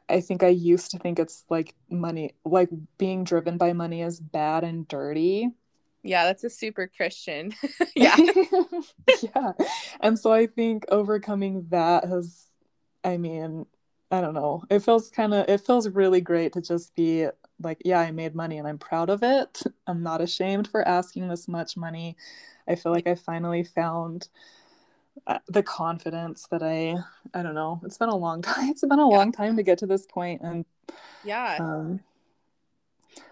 I 0.09 0.21
think 0.21 0.43
I 0.43 0.49
used 0.49 0.91
to 0.91 0.99
think 0.99 1.19
it's 1.19 1.45
like 1.49 1.75
money, 1.89 2.33
like 2.45 2.69
being 2.97 3.23
driven 3.23 3.57
by 3.57 3.73
money 3.73 4.01
is 4.01 4.19
bad 4.19 4.63
and 4.63 4.87
dirty. 4.87 5.51
Yeah, 6.03 6.25
that's 6.25 6.43
a 6.43 6.49
super 6.49 6.87
Christian. 6.87 7.53
yeah. 7.95 8.15
yeah. 9.21 9.51
And 9.99 10.17
so 10.17 10.31
I 10.31 10.47
think 10.47 10.85
overcoming 10.89 11.67
that 11.69 12.05
has, 12.05 12.47
I 13.03 13.17
mean, 13.17 13.65
I 14.09 14.21
don't 14.21 14.33
know. 14.33 14.63
It 14.69 14.79
feels 14.79 15.09
kind 15.09 15.33
of, 15.33 15.47
it 15.47 15.61
feels 15.61 15.87
really 15.87 16.21
great 16.21 16.53
to 16.53 16.61
just 16.61 16.95
be 16.95 17.27
like, 17.61 17.81
yeah, 17.85 17.99
I 17.99 18.11
made 18.11 18.35
money 18.35 18.57
and 18.57 18.67
I'm 18.67 18.79
proud 18.79 19.09
of 19.09 19.21
it. 19.23 19.61
I'm 19.87 20.01
not 20.01 20.21
ashamed 20.21 20.67
for 20.67 20.87
asking 20.87 21.27
this 21.27 21.47
much 21.47 21.77
money. 21.77 22.17
I 22.67 22.75
feel 22.75 22.91
like 22.91 23.07
I 23.07 23.15
finally 23.15 23.63
found 23.63 24.27
uh, 25.27 25.39
the 25.47 25.63
confidence 25.63 26.47
that 26.51 26.63
I, 26.63 26.97
I 27.33 27.43
don't 27.43 27.55
know. 27.55 27.81
It's 27.83 27.97
been 27.97 28.09
a 28.09 28.15
long 28.15 28.41
time. 28.41 28.69
It's 28.69 28.81
been 28.81 28.99
a 28.99 29.09
yeah. 29.09 29.17
long 29.17 29.31
time 29.31 29.57
to 29.57 29.63
get 29.63 29.77
to 29.79 29.85
this 29.85 30.05
point, 30.05 30.41
and 30.41 30.65
yeah. 31.23 31.57
Um, 31.59 31.99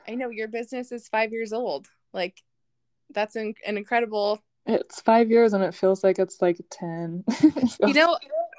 I 0.07 0.15
know 0.15 0.29
your 0.29 0.47
business 0.47 0.91
is 0.91 1.07
five 1.07 1.31
years 1.31 1.53
old. 1.53 1.87
Like 2.13 2.43
that's 3.13 3.35
an, 3.35 3.53
an 3.65 3.77
incredible 3.77 4.41
it's 4.65 5.01
five 5.01 5.29
years 5.31 5.53
and 5.53 5.63
it 5.63 5.73
feels 5.73 6.03
like 6.03 6.19
it's 6.19 6.41
like 6.41 6.59
10 6.69 7.23
you 7.87 7.93
know 7.93 8.17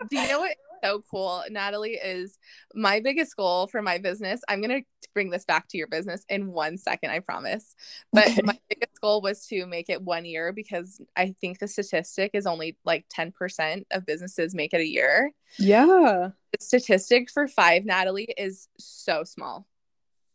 do 0.09 0.17
you 0.17 0.29
know 0.29 0.41
what 0.41 0.57
so 0.83 1.05
cool 1.11 1.43
natalie 1.51 1.99
is 2.03 2.39
my 2.75 3.01
biggest 3.01 3.37
goal 3.37 3.67
for 3.67 3.83
my 3.83 3.99
business 3.99 4.41
i'm 4.49 4.63
going 4.63 4.81
to 4.81 4.87
bring 5.13 5.29
this 5.29 5.45
back 5.45 5.69
to 5.69 5.77
your 5.77 5.87
business 5.87 6.25
in 6.31 6.51
one 6.53 6.79
second 6.79 7.11
i 7.11 7.19
promise 7.19 7.77
but 8.13 8.29
okay. 8.29 8.41
my 8.43 8.59
biggest 8.69 9.01
goal 9.01 9.21
was 9.21 9.47
to 9.47 9.67
make 9.67 9.91
it 9.91 10.01
one 10.03 10.25
year 10.25 10.53
because 10.53 11.01
i 11.17 11.35
think 11.41 11.59
the 11.59 11.69
statistic 11.69 12.31
is 12.33 12.47
only 12.47 12.79
like 12.85 13.07
10% 13.15 13.85
of 13.91 14.07
businesses 14.07 14.55
make 14.55 14.75
it 14.75 14.81
a 14.81 14.87
year. 14.87 15.33
Yeah. 15.59 16.31
The 16.53 16.59
statistic 16.65 17.31
for 17.31 17.47
five 17.49 17.85
natalie 17.85 18.33
is 18.37 18.69
so 18.79 19.25
small. 19.25 19.67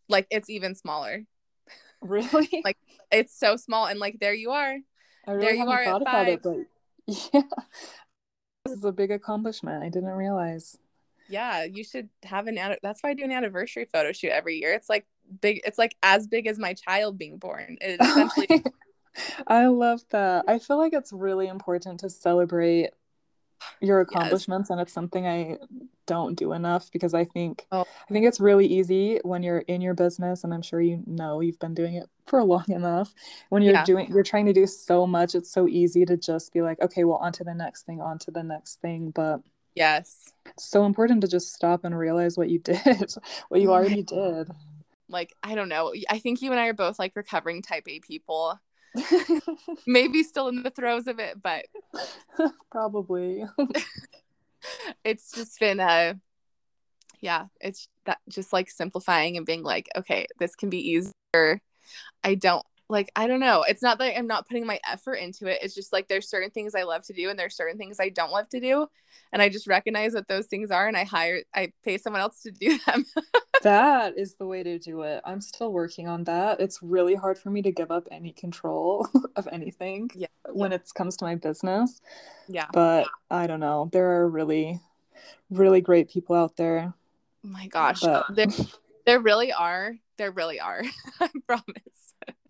Like 0.09 0.27
it's 0.29 0.49
even 0.49 0.75
smaller 0.75 1.25
Really? 2.09 2.61
like 2.63 2.77
it's 3.11 3.37
so 3.37 3.55
small 3.55 3.87
and 3.87 3.99
like 3.99 4.19
there 4.19 4.33
you 4.33 4.51
are. 4.51 4.77
I 5.27 5.31
Really 5.31 5.45
there 5.45 5.55
you 5.55 5.67
are 5.67 5.81
at 5.81 6.03
five. 6.03 6.27
It, 6.27 6.43
but 6.43 6.57
yeah. 7.07 7.41
This 8.65 8.77
is 8.77 8.83
a 8.83 8.91
big 8.91 9.11
accomplishment. 9.11 9.83
I 9.83 9.89
didn't 9.89 10.09
realize. 10.09 10.77
Yeah, 11.29 11.63
you 11.63 11.83
should 11.83 12.09
have 12.23 12.47
an 12.47 12.59
that's 12.83 13.01
why 13.01 13.09
I 13.09 13.13
do 13.15 13.23
an 13.23 13.31
anniversary 13.31 13.85
photo 13.85 14.11
shoot 14.11 14.29
every 14.29 14.57
year. 14.57 14.73
It's 14.73 14.89
like 14.89 15.07
big 15.41 15.61
it's 15.65 15.79
like 15.79 15.95
as 16.03 16.27
big 16.27 16.45
as 16.45 16.59
my 16.59 16.73
child 16.73 17.17
being 17.17 17.37
born. 17.37 17.77
It 17.81 17.99
essentially 18.01 18.63
I 19.47 19.67
love 19.67 20.01
that. 20.09 20.45
I 20.47 20.59
feel 20.59 20.77
like 20.77 20.93
it's 20.93 21.11
really 21.13 21.47
important 21.47 22.01
to 22.01 22.09
celebrate 22.09 22.91
your 23.81 24.01
accomplishments 24.01 24.67
yes. 24.67 24.71
and 24.71 24.81
it's 24.81 24.93
something 24.93 25.25
i 25.27 25.57
don't 26.05 26.35
do 26.35 26.53
enough 26.53 26.91
because 26.91 27.13
i 27.13 27.23
think 27.23 27.65
oh. 27.71 27.81
i 28.09 28.13
think 28.13 28.25
it's 28.25 28.39
really 28.39 28.65
easy 28.65 29.19
when 29.23 29.43
you're 29.43 29.59
in 29.59 29.81
your 29.81 29.93
business 29.93 30.43
and 30.43 30.53
i'm 30.53 30.61
sure 30.61 30.81
you 30.81 31.01
know 31.05 31.41
you've 31.41 31.59
been 31.59 31.73
doing 31.73 31.95
it 31.95 32.07
for 32.25 32.43
long 32.43 32.65
enough 32.69 33.13
when 33.49 33.61
you're 33.61 33.73
yeah. 33.73 33.85
doing 33.85 34.09
you're 34.09 34.23
trying 34.23 34.45
to 34.45 34.53
do 34.53 34.67
so 34.67 35.05
much 35.05 35.35
it's 35.35 35.51
so 35.51 35.67
easy 35.67 36.05
to 36.05 36.17
just 36.17 36.53
be 36.53 36.61
like 36.61 36.79
okay 36.81 37.03
well 37.03 37.17
on 37.17 37.31
to 37.31 37.43
the 37.43 37.53
next 37.53 37.85
thing 37.85 38.01
on 38.01 38.17
to 38.19 38.31
the 38.31 38.43
next 38.43 38.81
thing 38.81 39.11
but 39.11 39.41
yes 39.73 40.31
it's 40.45 40.69
so 40.69 40.85
important 40.85 41.21
to 41.21 41.27
just 41.27 41.53
stop 41.53 41.83
and 41.83 41.97
realize 41.97 42.37
what 42.37 42.49
you 42.49 42.59
did 42.63 43.13
what 43.49 43.61
you 43.61 43.69
oh 43.69 43.73
already 43.73 44.03
did 44.03 44.49
like 45.09 45.33
i 45.43 45.55
don't 45.55 45.69
know 45.69 45.93
i 46.09 46.19
think 46.19 46.41
you 46.41 46.51
and 46.51 46.59
i 46.59 46.67
are 46.67 46.73
both 46.73 46.97
like 46.97 47.15
recovering 47.15 47.61
type 47.61 47.87
a 47.87 47.99
people 47.99 48.59
Maybe 49.87 50.23
still 50.23 50.47
in 50.47 50.63
the 50.63 50.69
throes 50.69 51.07
of 51.07 51.19
it, 51.19 51.41
but 51.41 51.65
probably. 52.71 53.45
it's 55.03 55.31
just 55.31 55.59
been 55.59 55.79
a 55.79 56.19
yeah, 57.21 57.45
it's 57.59 57.87
that 58.05 58.19
just 58.29 58.53
like 58.53 58.69
simplifying 58.69 59.37
and 59.37 59.45
being 59.45 59.63
like, 59.63 59.87
okay, 59.95 60.27
this 60.39 60.55
can 60.55 60.69
be 60.69 60.89
easier. 60.89 61.61
I 62.23 62.35
don't 62.35 62.65
like 62.89 63.11
I 63.15 63.27
don't 63.27 63.39
know. 63.39 63.63
It's 63.67 63.81
not 63.81 63.97
that 63.97 64.17
I'm 64.17 64.27
not 64.27 64.47
putting 64.47 64.65
my 64.65 64.79
effort 64.89 65.15
into 65.15 65.47
it. 65.47 65.59
It's 65.61 65.73
just 65.73 65.91
like 65.91 66.07
there's 66.07 66.29
certain 66.29 66.51
things 66.51 66.75
I 66.75 66.83
love 66.83 67.03
to 67.03 67.13
do 67.13 67.29
and 67.29 67.37
there's 67.37 67.55
certain 67.55 67.77
things 67.77 67.99
I 67.99 68.09
don't 68.09 68.31
love 68.31 68.47
to 68.49 68.59
do. 68.59 68.87
And 69.31 69.41
I 69.41 69.49
just 69.49 69.67
recognize 69.67 70.13
what 70.13 70.27
those 70.27 70.45
things 70.45 70.71
are 70.71 70.87
and 70.87 70.95
I 70.95 71.03
hire 71.03 71.41
I 71.53 71.71
pay 71.83 71.97
someone 71.97 72.21
else 72.21 72.41
to 72.43 72.51
do 72.51 72.77
them. 72.85 73.05
that 73.63 74.17
is 74.17 74.35
the 74.35 74.45
way 74.45 74.61
to 74.61 74.77
do 74.77 75.01
it. 75.01 75.21
I'm 75.25 75.41
still 75.41 75.71
working 75.71 76.07
on 76.07 76.25
that. 76.25 76.59
It's 76.59 76.83
really 76.83 77.15
hard 77.15 77.37
for 77.37 77.49
me 77.49 77.61
to 77.63 77.71
give 77.71 77.91
up 77.91 78.07
any 78.11 78.31
control 78.31 79.07
of 79.35 79.47
anything 79.51 80.11
yeah. 80.13 80.27
when 80.51 80.71
it 80.71 80.89
comes 80.93 81.17
to 81.17 81.25
my 81.25 81.35
business. 81.35 82.01
Yeah. 82.47 82.67
But 82.71 83.07
I 83.31 83.47
don't 83.47 83.59
know. 83.59 83.89
There 83.91 84.21
are 84.21 84.29
really 84.29 84.79
really 85.49 85.81
great 85.81 86.09
people 86.09 86.35
out 86.35 86.55
there. 86.55 86.93
Oh 87.43 87.47
my 87.47 87.67
gosh. 87.67 88.01
But... 88.01 88.35
There, 88.35 88.47
there 89.05 89.19
really 89.19 89.51
are. 89.51 89.95
There 90.17 90.31
really 90.31 90.59
are. 90.59 90.83
I 91.19 91.29
promise. 91.47 92.04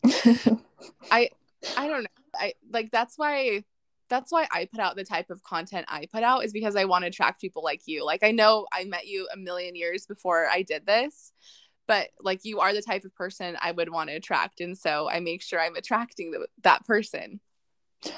I 1.11 1.29
I 1.77 1.87
don't 1.87 2.03
know. 2.03 2.09
I 2.35 2.53
like 2.71 2.91
that's 2.91 3.17
why 3.17 3.63
that's 4.09 4.31
why 4.31 4.47
I 4.51 4.65
put 4.65 4.79
out 4.79 4.95
the 4.95 5.03
type 5.03 5.29
of 5.29 5.43
content 5.43 5.85
I 5.89 6.07
put 6.11 6.23
out 6.23 6.45
is 6.45 6.53
because 6.53 6.75
I 6.75 6.85
want 6.85 7.03
to 7.03 7.07
attract 7.07 7.41
people 7.41 7.63
like 7.63 7.81
you. 7.85 8.05
Like 8.05 8.23
I 8.23 8.31
know 8.31 8.67
I 8.71 8.83
met 8.83 9.07
you 9.07 9.27
a 9.33 9.37
million 9.37 9.75
years 9.75 10.05
before 10.05 10.47
I 10.47 10.61
did 10.61 10.85
this, 10.85 11.31
but 11.87 12.09
like 12.21 12.41
you 12.43 12.59
are 12.59 12.73
the 12.73 12.81
type 12.81 13.03
of 13.03 13.15
person 13.15 13.57
I 13.59 13.71
would 13.71 13.89
want 13.89 14.09
to 14.09 14.15
attract 14.15 14.61
and 14.61 14.77
so 14.77 15.09
I 15.09 15.19
make 15.19 15.41
sure 15.41 15.59
I'm 15.59 15.75
attracting 15.75 16.31
the, 16.31 16.47
that 16.63 16.85
person. 16.85 17.39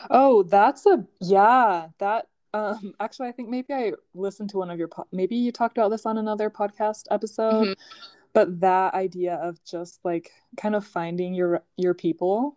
Oh, 0.10 0.44
that's 0.44 0.86
a 0.86 1.06
yeah, 1.22 1.88
that 2.00 2.28
um 2.54 2.94
actually 3.00 3.30
I 3.30 3.32
think 3.32 3.50
maybe 3.50 3.74
I 3.74 3.94
listened 4.14 4.50
to 4.50 4.58
one 4.58 4.70
of 4.70 4.80
your 4.80 4.88
po- 4.90 5.08
maybe 5.12 5.36
you 5.36 5.52
talked 5.52 5.78
about 5.78 5.90
this 5.90 6.06
on 6.06 6.18
another 6.18 6.50
podcast 6.50 7.04
episode. 7.12 7.68
Mm-hmm 7.68 8.17
but 8.38 8.60
that 8.60 8.94
idea 8.94 9.34
of 9.34 9.58
just 9.64 10.00
like 10.04 10.32
kind 10.58 10.76
of 10.76 10.86
finding 10.86 11.34
your 11.34 11.64
your 11.76 11.96
people 11.96 12.56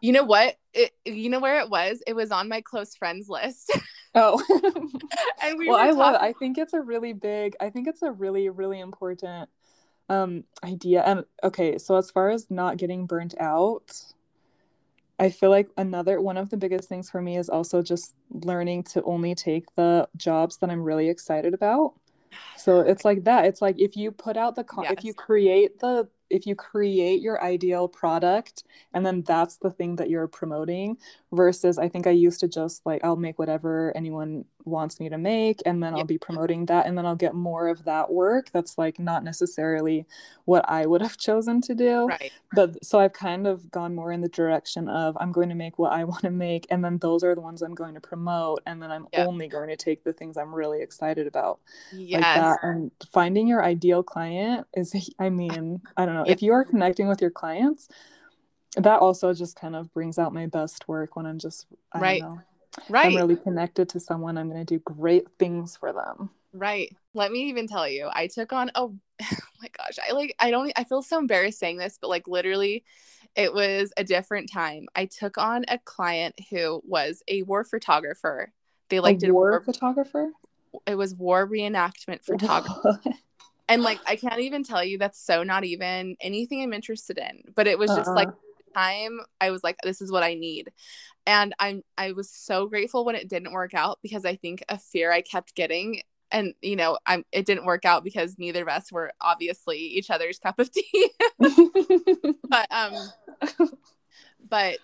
you 0.00 0.12
know 0.12 0.22
what 0.22 0.56
it, 0.72 0.92
you 1.04 1.28
know 1.28 1.40
where 1.40 1.58
it 1.58 1.68
was 1.68 2.02
it 2.06 2.14
was 2.14 2.30
on 2.30 2.48
my 2.48 2.60
close 2.60 2.94
friends 2.94 3.28
list 3.28 3.72
Oh. 4.14 4.42
and 5.42 5.58
we 5.58 5.68
Well, 5.68 5.76
I 5.76 5.86
talking- 5.86 5.98
love 5.98 6.14
it. 6.16 6.20
I 6.20 6.32
think 6.32 6.58
it's 6.58 6.72
a 6.72 6.80
really 6.80 7.12
big 7.12 7.56
I 7.60 7.70
think 7.70 7.86
it's 7.88 8.02
a 8.02 8.10
really 8.12 8.48
really 8.48 8.78
important 8.80 9.48
um 10.08 10.44
idea. 10.64 11.02
And 11.02 11.24
okay, 11.44 11.78
so 11.78 11.96
as 11.96 12.10
far 12.10 12.30
as 12.30 12.50
not 12.50 12.76
getting 12.76 13.06
burnt 13.06 13.34
out, 13.40 13.90
I 15.18 15.30
feel 15.30 15.50
like 15.50 15.68
another 15.76 16.20
one 16.20 16.36
of 16.36 16.50
the 16.50 16.56
biggest 16.56 16.88
things 16.88 17.08
for 17.10 17.20
me 17.22 17.36
is 17.36 17.48
also 17.48 17.82
just 17.82 18.14
learning 18.30 18.82
to 18.84 19.02
only 19.04 19.34
take 19.34 19.72
the 19.74 20.08
jobs 20.16 20.56
that 20.58 20.70
I'm 20.70 20.82
really 20.82 21.08
excited 21.08 21.54
about. 21.54 21.94
So 22.56 22.80
it's 22.80 23.04
like 23.04 23.24
that. 23.24 23.46
It's 23.46 23.62
like 23.62 23.80
if 23.80 23.96
you 23.96 24.10
put 24.10 24.36
out 24.36 24.54
the 24.54 24.64
con- 24.64 24.84
yes. 24.84 24.94
if 24.98 25.04
you 25.04 25.14
create 25.14 25.78
the 25.80 26.08
if 26.30 26.46
you 26.46 26.54
create 26.54 27.20
your 27.20 27.42
ideal 27.42 27.88
product 27.88 28.62
and 28.94 29.04
then 29.04 29.22
that's 29.22 29.56
the 29.56 29.70
thing 29.70 29.96
that 29.96 30.08
you're 30.08 30.28
promoting 30.28 30.96
versus 31.32 31.76
i 31.76 31.88
think 31.88 32.06
i 32.06 32.10
used 32.10 32.40
to 32.40 32.48
just 32.48 32.86
like 32.86 33.02
i'll 33.04 33.16
make 33.16 33.38
whatever 33.38 33.92
anyone 33.96 34.44
wants 34.64 35.00
me 35.00 35.08
to 35.08 35.18
make 35.18 35.60
and 35.66 35.82
then 35.82 35.94
i'll 35.94 36.04
be 36.04 36.18
promoting 36.18 36.66
that 36.66 36.86
and 36.86 36.96
then 36.96 37.04
i'll 37.04 37.16
get 37.16 37.34
more 37.34 37.68
of 37.68 37.84
that 37.84 38.10
work 38.10 38.50
that's 38.52 38.78
like 38.78 38.98
not 38.98 39.24
necessarily 39.24 40.06
what 40.44 40.64
i 40.68 40.86
would 40.86 41.02
have 41.02 41.16
chosen 41.16 41.60
to 41.60 41.74
do. 41.74 42.06
Right. 42.06 42.32
But 42.52 42.84
so 42.84 43.00
i've 43.00 43.12
kind 43.12 43.46
of 43.46 43.70
gone 43.70 43.94
more 43.94 44.12
in 44.12 44.20
the 44.20 44.28
direction 44.28 44.88
of 44.88 45.16
i'm 45.20 45.32
going 45.32 45.48
to 45.48 45.54
make 45.54 45.78
what 45.78 45.92
i 45.92 46.04
want 46.10 46.22
to 46.22 46.30
make 46.30 46.66
and 46.70 46.84
then 46.84 46.98
those 46.98 47.24
are 47.24 47.34
the 47.34 47.40
ones 47.40 47.62
i'm 47.62 47.74
going 47.74 47.94
to 47.94 48.00
promote 48.00 48.62
and 48.66 48.80
then 48.82 48.90
i'm 48.90 49.06
only 49.14 49.48
going 49.48 49.68
to 49.68 49.76
take 49.76 50.04
the 50.04 50.12
things 50.12 50.36
i'm 50.36 50.54
really 50.54 50.80
excited 50.82 51.26
about. 51.26 51.60
Yes. 51.92 52.22
like 52.22 52.22
that 52.22 52.58
and 52.62 52.90
finding 53.12 53.48
your 53.48 53.64
ideal 53.64 54.02
client 54.02 54.66
is 54.74 54.94
i 55.18 55.28
mean 55.28 55.80
i 55.96 56.06
don't 56.06 56.14
know 56.14 56.20
know 56.24 56.30
if 56.30 56.42
you 56.42 56.52
are 56.52 56.64
connecting 56.64 57.08
with 57.08 57.20
your 57.20 57.30
clients 57.30 57.88
that 58.76 59.00
also 59.00 59.34
just 59.34 59.56
kind 59.56 59.74
of 59.74 59.92
brings 59.92 60.18
out 60.18 60.32
my 60.32 60.46
best 60.46 60.86
work 60.88 61.16
when 61.16 61.26
i'm 61.26 61.38
just 61.38 61.66
I 61.92 62.00
right. 62.00 62.22
know, 62.22 62.40
right. 62.88 63.06
i'm 63.06 63.16
really 63.16 63.36
connected 63.36 63.88
to 63.88 64.00
someone 64.00 64.38
i'm 64.38 64.48
going 64.48 64.64
to 64.64 64.74
do 64.74 64.80
great 64.80 65.26
things 65.38 65.76
for 65.76 65.92
them. 65.92 66.30
Right. 66.52 66.96
Let 67.14 67.30
me 67.30 67.44
even 67.44 67.68
tell 67.68 67.88
you 67.88 68.08
i 68.12 68.26
took 68.26 68.52
on 68.52 68.70
oh 68.74 68.96
my 69.20 69.68
gosh 69.76 69.98
i 70.08 70.12
like 70.12 70.34
i 70.40 70.50
don't 70.50 70.72
i 70.76 70.84
feel 70.84 71.02
so 71.02 71.18
embarrassed 71.18 71.58
saying 71.58 71.76
this 71.76 71.98
but 72.00 72.08
like 72.08 72.26
literally 72.26 72.84
it 73.36 73.54
was 73.54 73.92
a 73.96 74.04
different 74.04 74.50
time. 74.50 74.86
I 74.94 75.06
took 75.06 75.38
on 75.38 75.64
a 75.68 75.78
client 75.78 76.34
who 76.50 76.82
was 76.84 77.22
a 77.28 77.42
war 77.42 77.64
photographer. 77.64 78.52
They 78.88 79.00
like 79.00 79.16
a 79.16 79.20
did 79.20 79.30
war, 79.30 79.50
war 79.50 79.60
photographer? 79.60 80.32
It 80.86 80.96
was 80.96 81.14
war 81.14 81.46
reenactment 81.46 82.24
photographer 82.24 83.00
and 83.68 83.82
like 83.82 84.00
I 84.06 84.16
can't 84.16 84.40
even 84.40 84.64
tell 84.64 84.84
you 84.84 84.98
that's 84.98 85.24
so 85.24 85.42
not 85.44 85.64
even 85.64 86.16
anything 86.20 86.62
I'm 86.62 86.72
interested 86.72 87.18
in. 87.18 87.52
But 87.54 87.68
it 87.68 87.78
was 87.78 87.90
just 87.90 88.08
uh-uh. 88.08 88.14
like 88.14 88.28
time 88.74 89.20
I 89.40 89.50
was 89.50 89.62
like, 89.62 89.76
this 89.82 90.00
is 90.00 90.12
what 90.12 90.22
I 90.22 90.34
need. 90.34 90.70
And 91.26 91.54
I'm 91.58 91.82
I 91.96 92.12
was 92.12 92.30
so 92.30 92.66
grateful 92.66 93.04
when 93.04 93.14
it 93.14 93.28
didn't 93.28 93.52
work 93.52 93.74
out 93.74 93.98
because 94.02 94.24
I 94.24 94.36
think 94.36 94.64
a 94.68 94.78
fear 94.78 95.12
I 95.12 95.22
kept 95.22 95.54
getting 95.54 96.02
and 96.32 96.54
you 96.62 96.76
know 96.76 96.96
i'm 97.06 97.24
it 97.32 97.44
didn't 97.44 97.64
work 97.64 97.84
out 97.84 98.04
because 98.04 98.38
neither 98.38 98.62
of 98.62 98.68
us 98.68 98.92
were 98.92 99.12
obviously 99.20 99.78
each 99.78 100.10
other's 100.10 100.38
cup 100.38 100.60
of 100.60 100.70
tea 100.70 101.10
but 102.48 102.70
um 102.70 102.94
but 104.48 104.78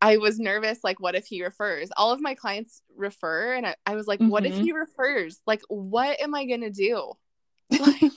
i 0.00 0.16
was 0.16 0.38
nervous 0.38 0.78
like 0.84 1.00
what 1.00 1.16
if 1.16 1.26
he 1.26 1.42
refers 1.42 1.90
all 1.96 2.12
of 2.12 2.20
my 2.20 2.36
clients 2.36 2.82
refer 2.96 3.54
and 3.54 3.66
i, 3.66 3.74
I 3.84 3.96
was 3.96 4.06
like 4.06 4.20
mm-hmm. 4.20 4.30
what 4.30 4.46
if 4.46 4.54
mm-hmm. 4.54 4.62
he 4.62 4.72
refers 4.72 5.40
like 5.44 5.62
what 5.68 6.20
am 6.20 6.36
i 6.36 6.44
gonna 6.44 6.70
do 6.70 7.12
like, 7.80 8.12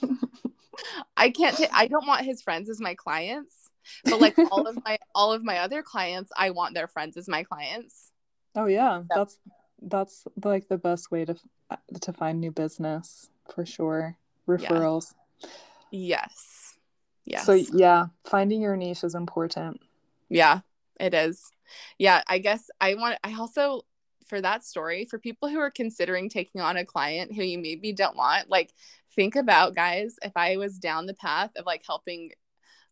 I 1.16 1.30
can't 1.30 1.56
t- 1.56 1.66
I 1.72 1.86
don't 1.86 2.06
want 2.06 2.24
his 2.24 2.42
friends 2.42 2.68
as 2.68 2.80
my 2.80 2.94
clients, 2.94 3.65
but 4.04 4.20
like 4.20 4.36
all 4.50 4.66
of 4.66 4.78
my 4.84 4.98
all 5.14 5.32
of 5.32 5.44
my 5.44 5.58
other 5.58 5.82
clients, 5.82 6.32
I 6.36 6.50
want 6.50 6.74
their 6.74 6.88
friends 6.88 7.16
as 7.16 7.28
my 7.28 7.42
clients. 7.42 8.12
Oh 8.54 8.66
yeah, 8.66 9.00
so. 9.00 9.06
that's 9.14 9.38
that's 9.82 10.24
like 10.44 10.68
the 10.68 10.78
best 10.78 11.10
way 11.10 11.24
to 11.24 11.36
uh, 11.70 11.76
to 12.00 12.12
find 12.12 12.40
new 12.40 12.52
business 12.52 13.30
for 13.54 13.66
sure. 13.66 14.16
Referrals. 14.48 15.14
Yeah. 15.42 15.48
Yes. 15.90 16.78
Yes. 17.24 17.44
So 17.44 17.52
yeah, 17.52 18.06
finding 18.24 18.62
your 18.62 18.76
niche 18.76 19.02
is 19.02 19.14
important. 19.14 19.80
Yeah, 20.28 20.60
it 21.00 21.14
is. 21.14 21.50
Yeah, 21.98 22.22
I 22.28 22.38
guess 22.38 22.70
I 22.80 22.94
want 22.94 23.18
I 23.24 23.34
also 23.34 23.82
for 24.26 24.40
that 24.40 24.64
story 24.64 25.04
for 25.04 25.18
people 25.18 25.48
who 25.48 25.58
are 25.58 25.70
considering 25.70 26.28
taking 26.28 26.60
on 26.60 26.76
a 26.76 26.84
client 26.84 27.32
who 27.34 27.42
you 27.42 27.58
maybe 27.58 27.92
don't 27.92 28.16
want 28.16 28.50
like 28.50 28.72
think 29.14 29.36
about 29.36 29.74
guys 29.74 30.16
if 30.22 30.32
i 30.36 30.56
was 30.56 30.78
down 30.78 31.06
the 31.06 31.14
path 31.14 31.50
of 31.56 31.64
like 31.64 31.82
helping 31.86 32.30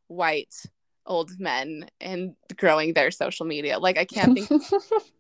white 0.06 0.54
old 1.06 1.38
men 1.38 1.88
and 2.00 2.34
growing 2.56 2.94
their 2.94 3.10
social 3.10 3.46
media 3.46 3.78
like 3.78 3.98
i 3.98 4.04
can't 4.04 4.38
think 4.38 4.62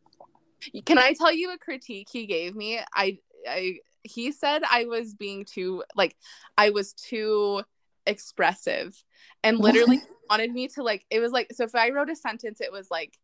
can 0.86 0.98
i 0.98 1.12
tell 1.12 1.32
you 1.32 1.52
a 1.52 1.58
critique 1.58 2.08
he 2.10 2.26
gave 2.26 2.54
me 2.54 2.80
i 2.94 3.18
i 3.48 3.76
he 4.02 4.32
said 4.32 4.62
i 4.70 4.84
was 4.84 5.14
being 5.14 5.44
too 5.44 5.82
like 5.94 6.16
i 6.56 6.70
was 6.70 6.92
too 6.92 7.62
expressive 8.06 8.94
and 9.42 9.58
literally 9.58 10.02
wanted 10.30 10.52
me 10.52 10.68
to 10.68 10.82
like 10.82 11.04
it 11.10 11.20
was 11.20 11.32
like 11.32 11.48
so 11.52 11.64
if 11.64 11.74
i 11.74 11.90
wrote 11.90 12.10
a 12.10 12.16
sentence 12.16 12.60
it 12.60 12.72
was 12.72 12.90
like 12.90 13.18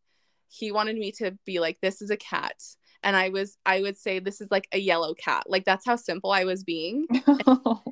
he 0.49 0.71
wanted 0.71 0.97
me 0.97 1.11
to 1.11 1.37
be 1.45 1.59
like 1.59 1.77
this 1.81 2.01
is 2.01 2.09
a 2.09 2.17
cat 2.17 2.55
and 3.03 3.15
I 3.15 3.29
was 3.29 3.57
I 3.65 3.81
would 3.81 3.97
say 3.97 4.19
this 4.19 4.41
is 4.41 4.51
like 4.51 4.67
a 4.71 4.77
yellow 4.77 5.13
cat. 5.13 5.43
Like 5.47 5.65
that's 5.65 5.85
how 5.85 5.95
simple 5.95 6.31
I 6.31 6.43
was 6.43 6.63
being. 6.63 7.07
I 7.27 7.43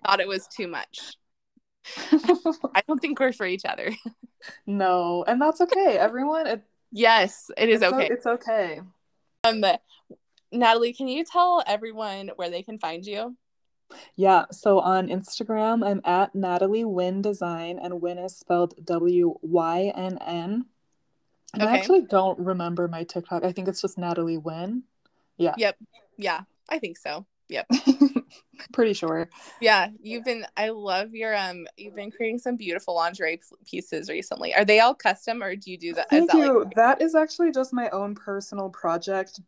thought 0.06 0.20
it 0.20 0.28
was 0.28 0.48
too 0.48 0.68
much. 0.68 1.16
I 2.12 2.84
don't 2.88 3.00
think 3.00 3.20
we're 3.20 3.34
for 3.34 3.46
each 3.46 3.66
other. 3.66 3.92
no, 4.66 5.24
and 5.28 5.42
that's 5.42 5.62
okay. 5.62 5.98
Everyone 5.98 6.48
it, 6.48 6.64
Yes, 6.92 7.52
it 7.58 7.70
is 7.70 7.82
it's 7.82 7.94
okay. 7.94 8.08
O- 8.08 8.14
it's 8.14 8.26
okay. 8.26 8.82
Um 9.44 9.64
Natalie, 10.52 10.94
can 10.94 11.08
you 11.08 11.24
tell 11.24 11.64
everyone 11.68 12.32
where 12.36 12.50
they 12.50 12.64
can 12.64 12.80
find 12.80 13.06
you? 13.06 13.36
Yeah, 14.16 14.46
so 14.52 14.80
on 14.80 15.08
Instagram, 15.08 15.86
I'm 15.86 16.02
at 16.06 16.34
Natalie 16.36 16.86
Wynn 16.86 17.22
Design, 17.22 17.80
and 17.82 18.02
Wynn 18.02 18.18
is 18.18 18.36
spelled 18.36 18.74
W 18.86 19.36
Y 19.42 19.92
N 19.96 20.18
N. 20.26 20.66
And 21.54 21.64
okay. 21.64 21.72
I 21.72 21.78
actually 21.78 22.04
don't 22.04 22.38
remember 22.40 22.88
my 22.88 23.04
TikTok. 23.04 23.44
I 23.44 23.52
think 23.52 23.68
it's 23.68 23.82
just 23.82 23.98
Natalie 23.98 24.38
Wynn. 24.38 24.84
Yeah. 25.38 25.56
Yep. 25.58 25.78
Yeah, 26.18 26.42
I 26.70 26.80
think 26.80 26.98
so. 26.98 27.26
Yep. 27.50 27.68
Pretty 28.74 28.94
sure. 28.94 29.30
Yeah, 29.62 29.90
you've 30.02 30.24
been 30.24 30.46
I 30.56 30.70
love 30.70 31.14
your 31.14 31.36
um 31.36 31.68
you've 31.78 31.96
been 31.96 32.12
creating 32.12 32.40
some 32.40 32.56
beautiful 32.56 32.96
lingerie 32.96 33.42
pieces 33.66 34.10
recently. 34.10 34.54
Are 34.54 34.66
they 34.66 34.80
all 34.80 34.94
custom 34.94 35.42
or 35.42 35.56
do 35.56 35.72
you 35.72 35.78
do 35.78 35.94
that? 35.94 36.10
Thank 36.10 36.32
that 36.32 36.38
you. 36.38 36.64
Like- 36.64 36.76
that 36.76 37.02
is 37.02 37.16
actually 37.16 37.52
just 37.52 37.74
my 37.74 37.90
own 37.90 38.16
personal 38.16 38.70
project 38.70 39.40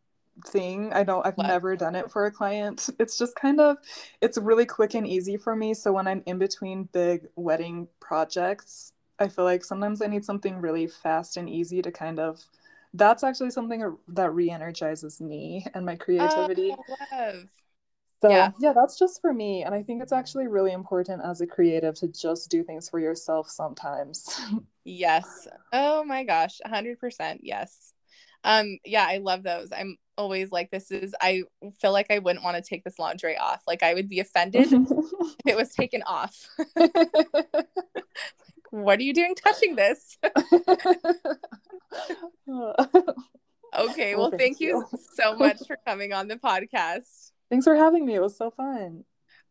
thing. 0.47 0.91
I 0.93 1.03
don't 1.03 1.25
I've 1.25 1.37
never 1.37 1.75
done 1.75 1.95
it 1.95 2.09
for 2.11 2.25
a 2.25 2.31
client. 2.31 2.89
It's 2.99 3.17
just 3.17 3.35
kind 3.35 3.59
of 3.59 3.77
it's 4.21 4.37
really 4.37 4.65
quick 4.65 4.95
and 4.95 5.07
easy 5.07 5.37
for 5.37 5.55
me. 5.55 5.73
So 5.73 5.93
when 5.93 6.07
I'm 6.07 6.23
in 6.25 6.39
between 6.39 6.89
big 6.91 7.27
wedding 7.35 7.87
projects, 7.99 8.93
I 9.19 9.27
feel 9.27 9.45
like 9.45 9.63
sometimes 9.63 10.01
I 10.01 10.07
need 10.07 10.25
something 10.25 10.59
really 10.59 10.87
fast 10.87 11.37
and 11.37 11.47
easy 11.47 11.81
to 11.83 11.91
kind 11.91 12.19
of 12.19 12.43
that's 12.93 13.23
actually 13.23 13.51
something 13.51 13.95
that 14.09 14.33
re-energizes 14.33 15.21
me 15.21 15.65
and 15.73 15.85
my 15.85 15.95
creativity. 15.95 16.75
Oh, 17.13 17.43
so 18.21 18.29
yeah. 18.29 18.51
yeah, 18.59 18.73
that's 18.73 18.99
just 18.99 19.19
for 19.19 19.33
me. 19.33 19.63
And 19.63 19.73
I 19.73 19.81
think 19.81 20.03
it's 20.03 20.11
actually 20.11 20.47
really 20.47 20.73
important 20.73 21.23
as 21.25 21.41
a 21.41 21.47
creative 21.47 21.95
to 21.95 22.07
just 22.07 22.51
do 22.51 22.63
things 22.63 22.87
for 22.87 22.99
yourself 22.99 23.49
sometimes. 23.49 24.39
yes. 24.83 25.47
Oh 25.73 26.03
my 26.03 26.23
gosh. 26.23 26.59
hundred 26.65 26.99
percent. 26.99 27.41
Yes. 27.43 27.93
Um, 28.43 28.77
yeah, 28.85 29.05
I 29.07 29.17
love 29.17 29.43
those. 29.43 29.71
I'm 29.71 29.97
always 30.17 30.51
like, 30.51 30.69
this 30.69 30.91
is 30.91 31.15
I 31.19 31.43
feel 31.79 31.91
like 31.91 32.11
I 32.11 32.19
wouldn't 32.19 32.43
want 32.45 32.57
to 32.57 32.67
take 32.67 32.83
this 32.83 32.99
lingerie 32.99 33.37
off. 33.37 33.63
Like 33.65 33.81
I 33.81 33.95
would 33.95 34.07
be 34.07 34.19
offended 34.19 34.67
if 34.71 34.87
it 35.45 35.57
was 35.57 35.73
taken 35.73 36.03
off. 36.03 36.47
what 38.69 38.99
are 38.99 39.03
you 39.03 39.13
doing 39.13 39.33
touching 39.35 39.75
this? 39.75 40.17
okay, 43.75 44.15
well, 44.15 44.31
thank, 44.37 44.59
you 44.59 44.85
so 45.15 45.35
much 45.35 45.59
for 45.65 45.77
coming 45.87 46.13
on 46.13 46.27
the 46.27 46.35
podcast. 46.35 47.30
Thanks 47.51 47.65
for 47.65 47.75
having 47.75 48.05
me. 48.05 48.15
It 48.15 48.21
was 48.21 48.37
so 48.37 48.49
fun. 48.49 49.03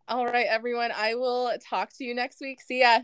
All 0.09 0.25
right, 0.25 0.47
everyone. 0.49 0.91
I 0.91 1.17
will 1.17 1.53
talk 1.69 1.91
to 1.99 2.05
you 2.05 2.15
next 2.15 2.41
week. 2.41 2.63
See 2.63 2.81
ya. 2.81 3.01